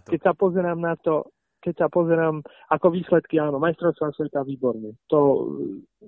To... 0.01 0.09
Keď 0.09 0.21
sa 0.23 0.33
pozerám 0.33 0.79
na 0.81 0.97
to, 0.97 1.29
keď 1.63 1.85
sa 1.85 1.88
pozerám 1.88 2.43
ako 2.73 2.88
výsledky, 2.91 3.39
áno, 3.39 3.62
majstrovstvá 3.62 4.12
sveta 4.17 4.43
výborne. 4.43 5.00
To 5.07 5.47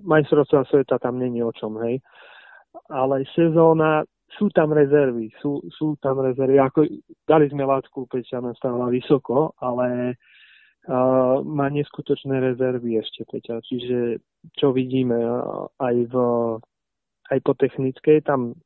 majstrovstvá 0.04 0.68
sveta 0.68 1.00
tam 1.00 1.16
není 1.16 1.40
o 1.40 1.54
čom, 1.54 1.80
hej. 1.80 2.02
Ale 2.92 3.24
sezóna, 3.32 4.04
sú 4.36 4.52
tam 4.52 4.74
rezervy, 4.74 5.32
sú, 5.40 5.62
sú 5.72 5.96
tam 6.02 6.20
rezervy. 6.20 6.58
Ako, 6.60 6.84
dali 7.24 7.46
sme 7.48 7.64
Lácku, 7.64 8.04
Peťa 8.10 8.42
stála 8.58 8.90
vysoko, 8.92 9.54
ale 9.62 10.18
uh, 10.90 11.40
má 11.40 11.70
neskutočné 11.72 12.42
rezervy 12.52 13.00
ešte 13.00 13.24
Peťa. 13.24 13.62
Čiže 13.64 14.20
čo 14.58 14.74
vidíme 14.76 15.16
uh, 15.16 15.70
aj, 15.78 15.96
v, 16.10 16.14
aj 17.32 17.38
po 17.40 17.52
technickej, 17.54 18.26
tam 18.26 18.58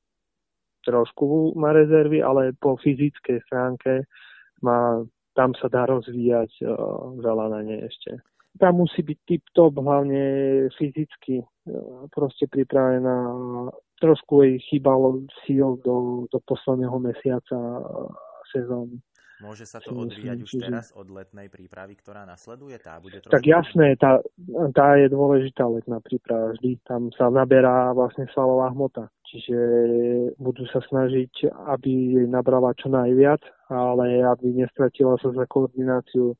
trošku 0.82 1.54
má 1.60 1.76
rezervy, 1.76 2.24
ale 2.24 2.56
po 2.56 2.80
fyzickej 2.80 3.44
stránke 3.46 4.08
má, 4.60 5.04
tam 5.34 5.54
sa 5.56 5.68
dá 5.68 5.86
rozvíjať 5.88 6.64
uh, 6.64 7.16
veľa 7.20 7.46
na 7.52 7.60
nej 7.64 7.80
ešte. 7.86 8.20
Tam 8.58 8.82
musí 8.82 9.06
byť 9.06 9.18
tip-top, 9.24 9.78
hlavne 9.78 10.22
fyzicky 10.74 11.40
uh, 11.40 12.06
proste 12.10 12.50
pripravená. 12.50 13.16
Trošku 14.00 14.42
jej 14.42 14.56
chýbalo 14.68 15.28
síl 15.44 15.76
do, 15.84 16.26
do 16.32 16.38
posledného 16.44 16.96
mesiaca 16.98 17.56
uh, 17.56 18.10
sezóny. 18.50 18.98
Môže 19.40 19.64
sa 19.64 19.80
to 19.80 19.96
odvíjať 19.96 20.38
už 20.44 20.52
teraz 20.60 20.92
od 20.92 21.08
letnej 21.08 21.48
prípravy, 21.48 21.96
ktorá 21.96 22.28
nasleduje? 22.28 22.76
Tá 22.76 23.00
bude 23.00 23.24
trošku... 23.24 23.32
Tak 23.32 23.44
jasné, 23.48 23.96
tá, 23.96 24.20
tá 24.76 25.00
je 25.00 25.08
dôležitá 25.08 25.64
letná 25.64 25.96
príprava 26.04 26.52
vždy. 26.52 26.76
Tam 26.84 27.08
sa 27.16 27.32
naberá 27.32 27.96
vlastne 27.96 28.28
svalová 28.36 28.68
hmota. 28.76 29.08
Čiže 29.32 29.56
budú 30.36 30.68
sa 30.68 30.84
snažiť, 30.84 31.48
aby 31.72 32.20
nabrala 32.28 32.76
čo 32.76 32.92
najviac, 32.92 33.40
ale 33.70 34.20
aby 34.26 34.66
nestratila 34.66 35.14
sa 35.22 35.30
za 35.30 35.46
koordináciu. 35.46 36.34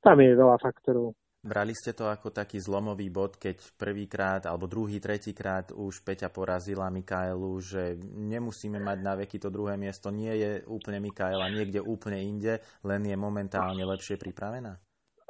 Tam 0.00 0.16
je 0.16 0.32
veľa 0.32 0.56
faktorov. 0.56 1.12
Brali 1.40 1.72
ste 1.72 1.96
to 1.96 2.04
ako 2.04 2.36
taký 2.36 2.60
zlomový 2.60 3.08
bod, 3.08 3.40
keď 3.40 3.72
prvýkrát 3.80 4.44
alebo 4.44 4.68
druhý, 4.68 5.00
tretíkrát 5.00 5.72
už 5.72 6.04
Peťa 6.04 6.28
porazila 6.28 6.92
Mikaelu, 6.92 7.52
že 7.64 7.96
nemusíme 8.12 8.76
mať 8.76 8.98
na 9.00 9.16
veky 9.16 9.40
to 9.40 9.48
druhé 9.48 9.80
miesto, 9.80 10.12
nie 10.12 10.36
je 10.36 10.60
úplne 10.68 11.00
Mikaela 11.00 11.48
niekde 11.48 11.80
úplne 11.80 12.20
inde, 12.20 12.60
len 12.84 13.08
je 13.08 13.16
momentálne 13.16 13.80
lepšie 13.80 14.20
pripravená? 14.20 14.76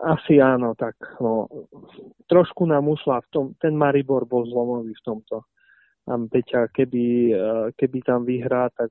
Asi 0.03 0.43
áno, 0.43 0.75
tak 0.75 0.99
no, 1.23 1.47
trošku 2.27 2.67
nám 2.67 2.91
ušla 2.91 3.23
v 3.23 3.29
tom, 3.31 3.45
ten 3.63 3.79
Maribor 3.79 4.27
bol 4.27 4.51
zlomový 4.51 4.91
v 4.91 5.05
tomto. 5.07 5.47
Tam 6.03 6.27
Peťa, 6.27 6.75
keby, 6.75 7.07
eh, 7.31 7.67
keby 7.79 7.99
tam 8.03 8.27
vyhrá, 8.27 8.67
tak 8.75 8.91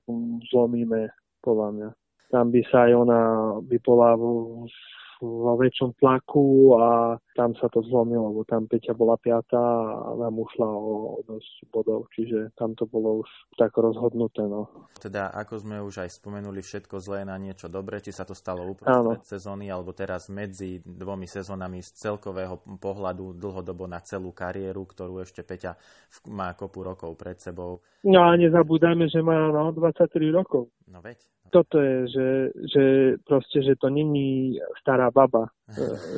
zlomíme, 0.56 1.12
podľa 1.44 1.70
mňa. 1.76 1.90
Tam 2.30 2.54
by 2.54 2.62
sa 2.70 2.86
aj 2.86 2.94
ona 2.94 3.22
by 3.66 3.78
bola 3.82 4.14
vo 4.18 5.54
väčšom 5.60 5.98
tlaku 6.00 6.78
a 6.78 7.18
tam 7.40 7.56
sa 7.56 7.72
to 7.72 7.80
zlomilo, 7.88 8.36
lebo 8.36 8.44
tam 8.44 8.68
Peťa 8.68 8.92
bola 8.92 9.16
piatá 9.16 9.64
a 10.04 10.12
nám 10.20 10.44
ušla 10.44 10.68
o 10.68 11.24
dosť 11.24 11.72
bodov, 11.72 12.12
čiže 12.12 12.52
tam 12.60 12.76
to 12.76 12.84
bolo 12.84 13.24
už 13.24 13.30
tak 13.56 13.72
rozhodnuté. 13.80 14.44
No. 14.44 14.68
Teda 15.00 15.32
ako 15.32 15.64
sme 15.64 15.80
už 15.80 16.04
aj 16.04 16.20
spomenuli, 16.20 16.60
všetko 16.60 17.00
zlé 17.00 17.24
na 17.24 17.40
niečo 17.40 17.72
dobré, 17.72 18.04
či 18.04 18.12
sa 18.12 18.28
to 18.28 18.36
stalo 18.36 18.68
uprostred 18.68 19.24
sezóny 19.24 19.72
alebo 19.72 19.96
teraz 19.96 20.28
medzi 20.28 20.84
dvomi 20.84 21.32
sezónami 21.32 21.80
z 21.80 22.12
celkového 22.12 22.60
pohľadu 22.76 23.40
dlhodobo 23.40 23.88
na 23.88 24.04
celú 24.04 24.36
kariéru, 24.36 24.84
ktorú 24.84 25.24
ešte 25.24 25.48
Peťa 25.48 25.80
má 26.28 26.52
kopu 26.60 26.84
rokov 26.84 27.16
pred 27.16 27.40
sebou. 27.40 27.80
No 28.04 28.20
a 28.28 28.36
nezabúdajme, 28.36 29.08
že 29.08 29.24
má 29.24 29.48
no, 29.48 29.72
23 29.72 30.12
rokov. 30.36 30.68
No 30.92 31.00
veď, 31.00 31.24
toto 31.50 31.82
je, 31.82 31.98
že, 32.10 32.28
že 32.70 32.84
proste, 33.26 33.66
že 33.66 33.74
to 33.80 33.90
není 33.90 34.58
stará 34.82 35.10
baba, 35.10 35.50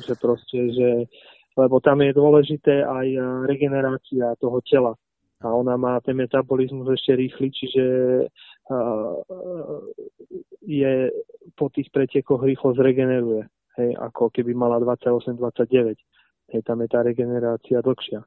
že 0.05 0.13
proste, 0.15 0.59
že, 0.71 0.89
lebo 1.57 1.79
tam 1.83 2.01
je 2.01 2.11
dôležité 2.15 2.83
aj 2.83 3.07
e, 3.07 3.19
regenerácia 3.47 4.35
toho 4.39 4.59
tela. 4.63 4.93
A 5.41 5.49
ona 5.49 5.73
má 5.73 5.97
ten 6.05 6.13
metabolizmus 6.13 6.85
ešte 6.93 7.17
rýchly, 7.17 7.49
čiže 7.49 7.85
uh, 8.69 9.17
je 10.61 11.09
po 11.57 11.65
tých 11.73 11.89
pretekoch 11.89 12.45
rýchlo 12.45 12.77
zregeneruje. 12.77 13.49
Hej, 13.81 13.97
ako 13.97 14.29
keby 14.29 14.53
mala 14.53 14.77
28-29. 14.77 15.97
Hej, 16.53 16.61
tam 16.61 16.85
je 16.85 16.89
tá 16.93 17.01
regenerácia 17.01 17.81
dlhšia 17.81 18.21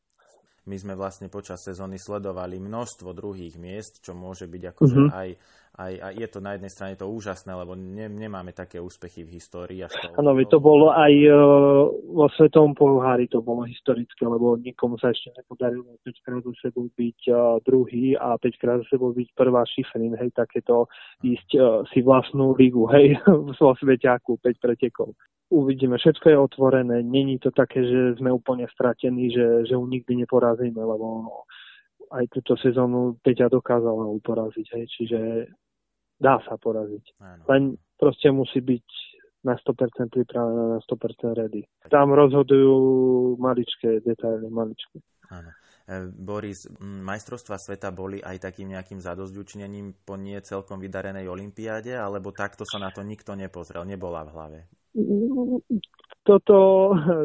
my 0.65 0.77
sme 0.81 0.95
vlastne 0.97 1.29
počas 1.29 1.61
sezóny 1.61 2.01
sledovali 2.01 2.57
množstvo 2.57 3.13
druhých 3.13 3.61
miest, 3.61 4.01
čo 4.01 4.17
môže 4.17 4.49
byť 4.49 4.63
akože 4.73 4.97
mm-hmm. 4.97 5.13
aj, 5.13 5.29
aj, 5.77 5.93
aj, 6.01 6.13
je 6.17 6.29
to 6.33 6.39
na 6.41 6.51
jednej 6.57 6.73
strane 6.73 6.95
to 6.97 7.05
úžasné, 7.05 7.53
lebo 7.53 7.77
ne, 7.77 8.09
nemáme 8.09 8.57
také 8.57 8.81
úspechy 8.81 9.29
v 9.29 9.37
histórii. 9.37 9.85
Áno, 10.17 10.33
to 10.49 10.59
bolo 10.65 10.89
aj 10.97 11.13
uh, 11.29 11.37
vo 12.17 12.27
Svetom 12.33 12.73
pohári 12.73 13.29
to 13.29 13.45
bolo 13.45 13.69
historické, 13.69 14.25
lebo 14.25 14.57
nikomu 14.57 14.97
sa 14.97 15.13
ešte 15.13 15.37
nepodarilo 15.37 16.01
5 16.01 16.25
krát 16.25 16.41
za 16.41 16.53
sebou 16.65 16.89
byť 16.89 17.19
uh, 17.29 17.61
druhý 17.61 18.17
a 18.17 18.41
5 18.41 18.63
krát 18.63 18.81
za 18.81 18.87
sebou 18.97 19.13
byť 19.13 19.29
prvá 19.37 19.69
šifrin, 19.69 20.17
hej, 20.17 20.33
takéto 20.33 20.89
ísť 21.21 21.49
uh, 21.61 21.85
si 21.93 22.01
vlastnú 22.01 22.57
ligu, 22.57 22.89
hej, 22.89 23.21
vo 23.61 23.73
sveťáku 23.77 24.41
5 24.41 24.65
pretekov 24.65 25.13
uvidíme, 25.51 25.99
všetko 25.99 26.27
je 26.31 26.39
otvorené, 26.39 27.03
není 27.03 27.39
to 27.39 27.51
také, 27.51 27.85
že 27.85 28.21
sme 28.21 28.33
úplne 28.33 28.65
stratení, 28.73 29.29
že, 29.31 29.69
že 29.69 29.75
ju 29.75 29.85
nikdy 29.85 30.25
neporazíme, 30.25 30.79
lebo 30.79 31.43
aj 32.13 32.25
túto 32.31 32.55
sezónu 32.57 33.19
Peťa 33.21 33.51
dokázala 33.51 34.07
uporaziť, 34.23 34.67
hej, 34.79 34.85
čiže 34.87 35.21
dá 36.21 36.39
sa 36.47 36.55
poraziť. 36.57 37.05
Áno. 37.21 37.43
Len 37.51 37.63
proste 37.99 38.31
musí 38.31 38.63
byť 38.63 38.87
na 39.45 39.61
100% 39.61 40.09
pripravená, 40.09 40.63
na 40.77 40.81
100% 40.81 41.37
ready. 41.37 41.69
Tam 41.93 42.17
rozhodujú 42.17 42.75
maličké 43.37 44.01
detaily, 44.01 44.49
maličké. 44.49 45.05
Áno. 45.29 45.53
E, 45.85 46.09
Boris, 46.09 46.65
majstrovstva 46.81 47.61
sveta 47.61 47.93
boli 47.93 48.25
aj 48.25 48.41
takým 48.41 48.73
nejakým 48.73 49.05
zadozďučnením 49.05 50.01
po 50.09 50.17
nie 50.17 50.41
celkom 50.41 50.81
vydarenej 50.81 51.29
olympiáde, 51.29 51.93
alebo 51.93 52.33
takto 52.33 52.65
sa 52.65 52.81
na 52.81 52.89
to 52.89 53.05
nikto 53.05 53.37
nepozrel, 53.37 53.85
nebola 53.85 54.25
v 54.25 54.33
hlave? 54.33 54.59
Toto, 56.25 56.59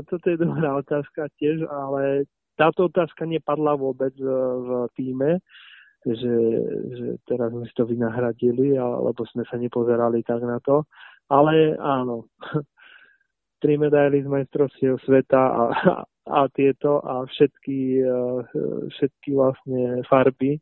toto 0.09 0.25
je 0.25 0.37
dobrá 0.41 0.81
otázka 0.81 1.29
tiež, 1.37 1.63
ale 1.69 2.25
táto 2.57 2.89
otázka 2.89 3.23
nepadla 3.29 3.77
vôbec 3.77 4.11
v 4.17 4.89
týme, 4.97 5.39
že, 6.03 6.35
že 6.97 7.07
teraz 7.29 7.53
sme 7.53 7.63
si 7.69 7.73
to 7.77 7.85
vynahradili, 7.85 8.75
alebo 8.75 9.23
sme 9.29 9.45
sa 9.47 9.55
nepozerali 9.55 10.25
tak 10.25 10.41
na 10.43 10.57
to. 10.59 10.83
Ale 11.29 11.77
áno, 11.77 12.27
tri 13.63 13.77
medaily 13.77 14.25
z 14.25 14.27
majstrovstiev 14.27 14.97
sveta 15.05 15.39
a, 15.39 15.63
a 16.25 16.39
tieto 16.51 16.99
a 17.05 17.23
všetky, 17.29 18.01
všetky 18.97 19.29
vlastne 19.37 20.01
farby, 20.09 20.57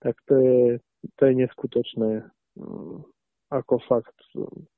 tak 0.00 0.16
to 0.26 0.34
je, 0.40 0.62
to 1.20 1.22
je 1.28 1.32
neskutočné 1.44 2.24
ako 3.48 3.80
fakt, 3.88 4.16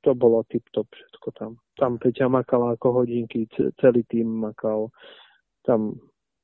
to 0.01 0.11
bolo 0.15 0.47
tip-top 0.47 0.87
všetko 0.87 1.27
tam. 1.35 1.51
Tam 1.75 1.99
Peťa 1.99 2.31
makala 2.31 2.79
ako 2.79 3.03
hodinky, 3.03 3.43
celý 3.79 4.07
tým 4.07 4.47
makal. 4.47 4.95
Tam 5.67 5.99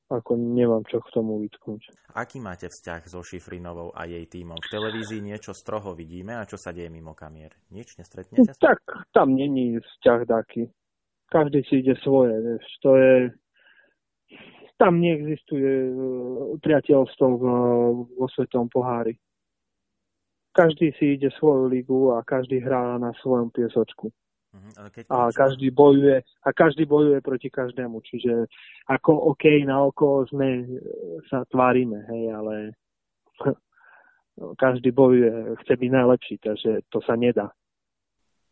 ako 0.08 0.40
nemám 0.40 0.88
čo 0.88 1.04
k 1.04 1.12
tomu 1.12 1.44
vytknúť. 1.44 2.16
Aký 2.16 2.40
máte 2.40 2.72
vzťah 2.72 3.04
so 3.12 3.20
Šifrinovou 3.20 3.92
a 3.92 4.08
jej 4.08 4.24
týmom? 4.24 4.56
V 4.56 4.72
televízii 4.72 5.20
niečo 5.20 5.52
z 5.52 5.62
troho 5.68 5.92
vidíme 5.92 6.40
a 6.40 6.48
čo 6.48 6.56
sa 6.56 6.72
deje 6.72 6.88
mimo 6.88 7.12
kamier? 7.12 7.52
Nič 7.76 8.00
nestretnete? 8.00 8.56
sa? 8.56 8.72
Tak, 8.72 9.12
tam 9.12 9.36
není 9.36 9.76
vzťah 9.76 10.20
taký. 10.24 10.72
Každý 11.28 11.60
si 11.68 11.84
ide 11.84 12.00
svoje, 12.00 12.40
vieš. 12.40 12.66
To 12.88 12.96
je... 12.96 13.14
Tam 14.80 15.02
neexistuje 15.02 15.74
e, 15.90 15.94
priateľstvo 16.62 17.28
vo 18.16 18.26
svetom 18.32 18.72
pohári 18.72 19.18
každý 20.58 20.90
si 20.98 21.22
ide 21.22 21.30
svoju 21.38 21.70
ligu 21.70 22.18
a 22.18 22.26
každý 22.26 22.58
hrá 22.58 22.98
na 22.98 23.14
svojom 23.22 23.54
piesočku. 23.54 24.10
Uh-huh, 24.58 24.90
keď 24.90 25.06
a 25.14 25.30
každý 25.30 25.70
bojuje 25.70 26.24
a 26.24 26.50
každý 26.50 26.90
bojuje 26.90 27.22
proti 27.22 27.54
každému. 27.54 28.02
Čiže 28.02 28.50
ako 28.90 29.38
OK, 29.38 29.62
na 29.62 29.86
oko 29.86 30.26
sme 30.26 30.66
sa 31.30 31.46
tvárime, 31.54 32.02
hej, 32.10 32.24
ale 32.34 32.56
každý 34.64 34.90
bojuje, 34.90 35.62
chce 35.62 35.74
byť 35.78 35.90
najlepší, 35.94 36.36
takže 36.42 36.72
to 36.90 36.98
sa 37.06 37.14
nedá. 37.14 37.54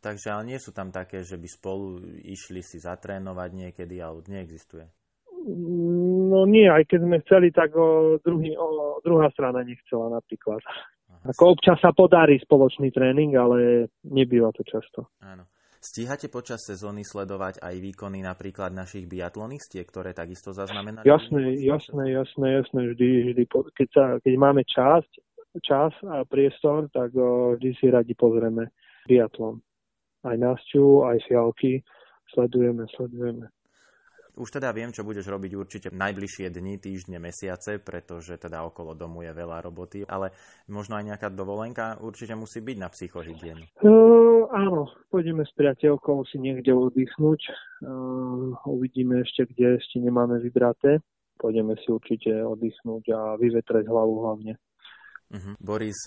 Takže 0.05 0.29
ale 0.29 0.53
nie 0.53 0.59
sú 0.61 0.69
tam 0.69 0.93
také, 0.93 1.25
že 1.25 1.33
by 1.41 1.49
spolu 1.49 2.05
išli 2.21 2.61
si 2.61 2.77
zatrénovať 2.77 3.49
niekedy, 3.57 3.97
alebo 3.97 4.21
neexistuje? 4.29 4.85
No 5.45 6.45
nie, 6.45 6.69
aj 6.69 6.85
keď 6.89 6.99
sme 7.01 7.17
chceli, 7.25 7.47
tak 7.49 7.73
o, 7.73 8.17
druhý, 8.21 8.53
o, 8.57 8.97
druhá 9.01 9.29
strana 9.33 9.65
nechcela 9.65 10.13
napríklad. 10.13 10.61
Ako 11.25 11.57
občas 11.57 11.81
sa 11.81 11.89
podarí 11.89 12.37
spoločný 12.37 12.93
tréning, 12.93 13.33
ale 13.33 13.89
nebýva 14.05 14.53
to 14.53 14.61
často. 14.61 15.09
Áno. 15.25 15.49
Stíhate 15.85 16.33
počas 16.33 16.65
sezóny 16.65 17.05
sledovať 17.05 17.61
aj 17.61 17.75
výkony 17.77 18.25
napríklad 18.25 18.73
našich 18.73 19.05
biatlonistiek, 19.05 19.85
ktoré 19.85 20.17
takisto 20.17 20.49
zaznamenali? 20.49 21.05
Jasné, 21.05 21.61
jasné, 21.61 22.09
jasné, 22.09 22.47
jasné. 22.57 22.81
Vždy, 22.89 23.09
vždy 23.29 23.43
keď, 23.77 23.87
sa, 23.93 24.05
keď 24.17 24.33
máme 24.33 24.65
čas, 24.65 25.05
čas 25.61 25.93
a 26.09 26.25
priestor, 26.25 26.89
tak 26.89 27.13
o, 27.13 27.53
vždy 27.53 27.69
si 27.77 27.85
radi 27.93 28.17
pozrieme 28.17 28.73
biatlon. 29.05 29.61
Aj 30.25 30.33
Nasťu, 30.33 31.05
aj 31.05 31.21
Fialky 31.29 31.85
sledujeme, 32.33 32.89
sledujeme. 32.97 33.45
Už 34.35 34.51
teda 34.51 34.75
viem, 34.75 34.91
čo 34.91 35.07
budeš 35.07 35.31
robiť 35.31 35.51
určite 35.55 35.87
najbližšie 35.95 36.51
dni, 36.51 36.75
týždne, 36.77 37.17
mesiace, 37.23 37.79
pretože 37.79 38.35
teda 38.35 38.67
okolo 38.67 38.91
domu 38.91 39.23
je 39.23 39.31
veľa 39.31 39.63
roboty, 39.63 40.03
ale 40.03 40.35
možno 40.67 40.99
aj 40.99 41.07
nejaká 41.15 41.27
dovolenka 41.31 41.95
určite 42.03 42.35
musí 42.35 42.59
byť 42.59 42.77
na 42.77 42.91
psychohygienu. 42.91 43.63
Uh, 43.79 44.43
áno, 44.51 44.91
pôjdeme 45.07 45.47
s 45.47 45.51
priateľkou 45.55 46.27
si 46.27 46.37
niekde 46.37 46.75
oddychnúť. 46.75 47.41
Uh, 47.81 48.51
uvidíme 48.67 49.23
ešte, 49.23 49.47
kde 49.47 49.79
ešte 49.79 50.03
nemáme 50.03 50.43
vybraté. 50.43 50.99
Pôjdeme 51.39 51.75
si 51.83 51.91
určite 51.91 52.31
oddychnúť 52.31 53.03
a 53.11 53.19
vyvetrať 53.39 53.87
hlavu 53.87 54.13
hlavne. 54.23 54.53
Uh-huh. 55.25 55.55
Boris, 55.57 55.97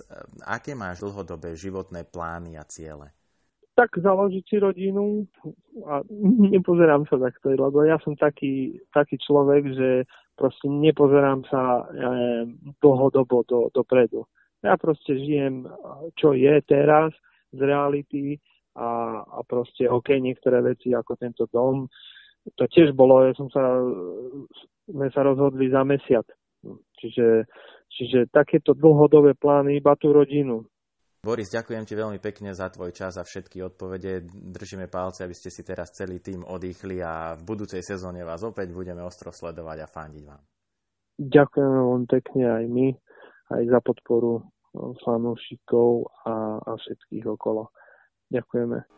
aké 0.46 0.72
máš 0.78 1.02
dlhodobé 1.02 1.52
životné 1.58 2.06
plány 2.06 2.56
a 2.56 2.64
ciele? 2.64 3.12
Tak 3.78 3.94
založiť 3.94 4.42
si 4.42 4.56
rodinu 4.58 5.22
a 5.86 6.02
nepozerám 6.50 7.06
sa 7.06 7.14
takto, 7.14 7.54
lebo 7.54 7.86
ja 7.86 8.02
som 8.02 8.18
taký, 8.18 8.74
taký 8.90 9.14
človek, 9.22 9.70
že 9.70 9.90
proste 10.34 10.66
nepozerám 10.66 11.46
sa 11.46 11.86
neviem, 11.94 12.58
dlhodobo 12.82 13.46
do, 13.46 13.70
dopredu. 13.70 14.26
Ja 14.66 14.74
proste 14.74 15.14
žijem, 15.14 15.70
čo 16.18 16.34
je 16.34 16.58
teraz 16.66 17.14
z 17.54 17.60
reality 17.62 18.42
a, 18.74 19.22
a 19.22 19.38
proste 19.46 19.86
OK, 19.86 20.10
niektoré 20.18 20.58
veci 20.58 20.90
ako 20.90 21.14
tento 21.14 21.46
dom, 21.46 21.86
to 22.58 22.66
tiež 22.66 22.90
bolo, 22.98 23.22
ja 23.22 23.34
som 23.38 23.46
sa, 23.54 23.62
sme 24.90 25.06
sa 25.14 25.22
rozhodli 25.22 25.70
za 25.70 25.86
mesiac. 25.86 26.26
Čiže, 26.98 27.46
čiže 27.94 28.18
takéto 28.34 28.74
dlhodobé 28.74 29.38
plány, 29.38 29.78
iba 29.78 29.94
tú 29.94 30.10
rodinu. 30.10 30.66
Boris, 31.18 31.50
ďakujem 31.50 31.82
ti 31.82 31.98
veľmi 31.98 32.22
pekne 32.22 32.54
za 32.54 32.70
tvoj 32.70 32.94
čas 32.94 33.18
a 33.18 33.26
všetky 33.26 33.58
odpovede. 33.66 34.22
Držíme 34.30 34.86
palce, 34.86 35.26
aby 35.26 35.34
ste 35.34 35.50
si 35.50 35.66
teraz 35.66 35.90
celý 35.90 36.22
tým 36.22 36.46
odýchli 36.46 37.02
a 37.02 37.34
v 37.34 37.42
budúcej 37.42 37.82
sezóne 37.82 38.22
vás 38.22 38.46
opäť 38.46 38.70
budeme 38.70 39.02
ostro 39.02 39.34
sledovať 39.34 39.78
a 39.82 39.90
fandiť 39.90 40.24
vám. 40.24 40.42
Ďakujeme 41.18 41.78
veľmi 41.82 42.06
pekne 42.06 42.44
aj 42.46 42.64
my, 42.70 42.86
aj 43.50 43.62
za 43.66 43.80
podporu 43.82 44.46
fanúšikov 45.02 46.06
a, 46.22 46.62
a 46.62 46.70
všetkých 46.78 47.26
okolo. 47.26 47.66
Ďakujeme. 48.30 48.97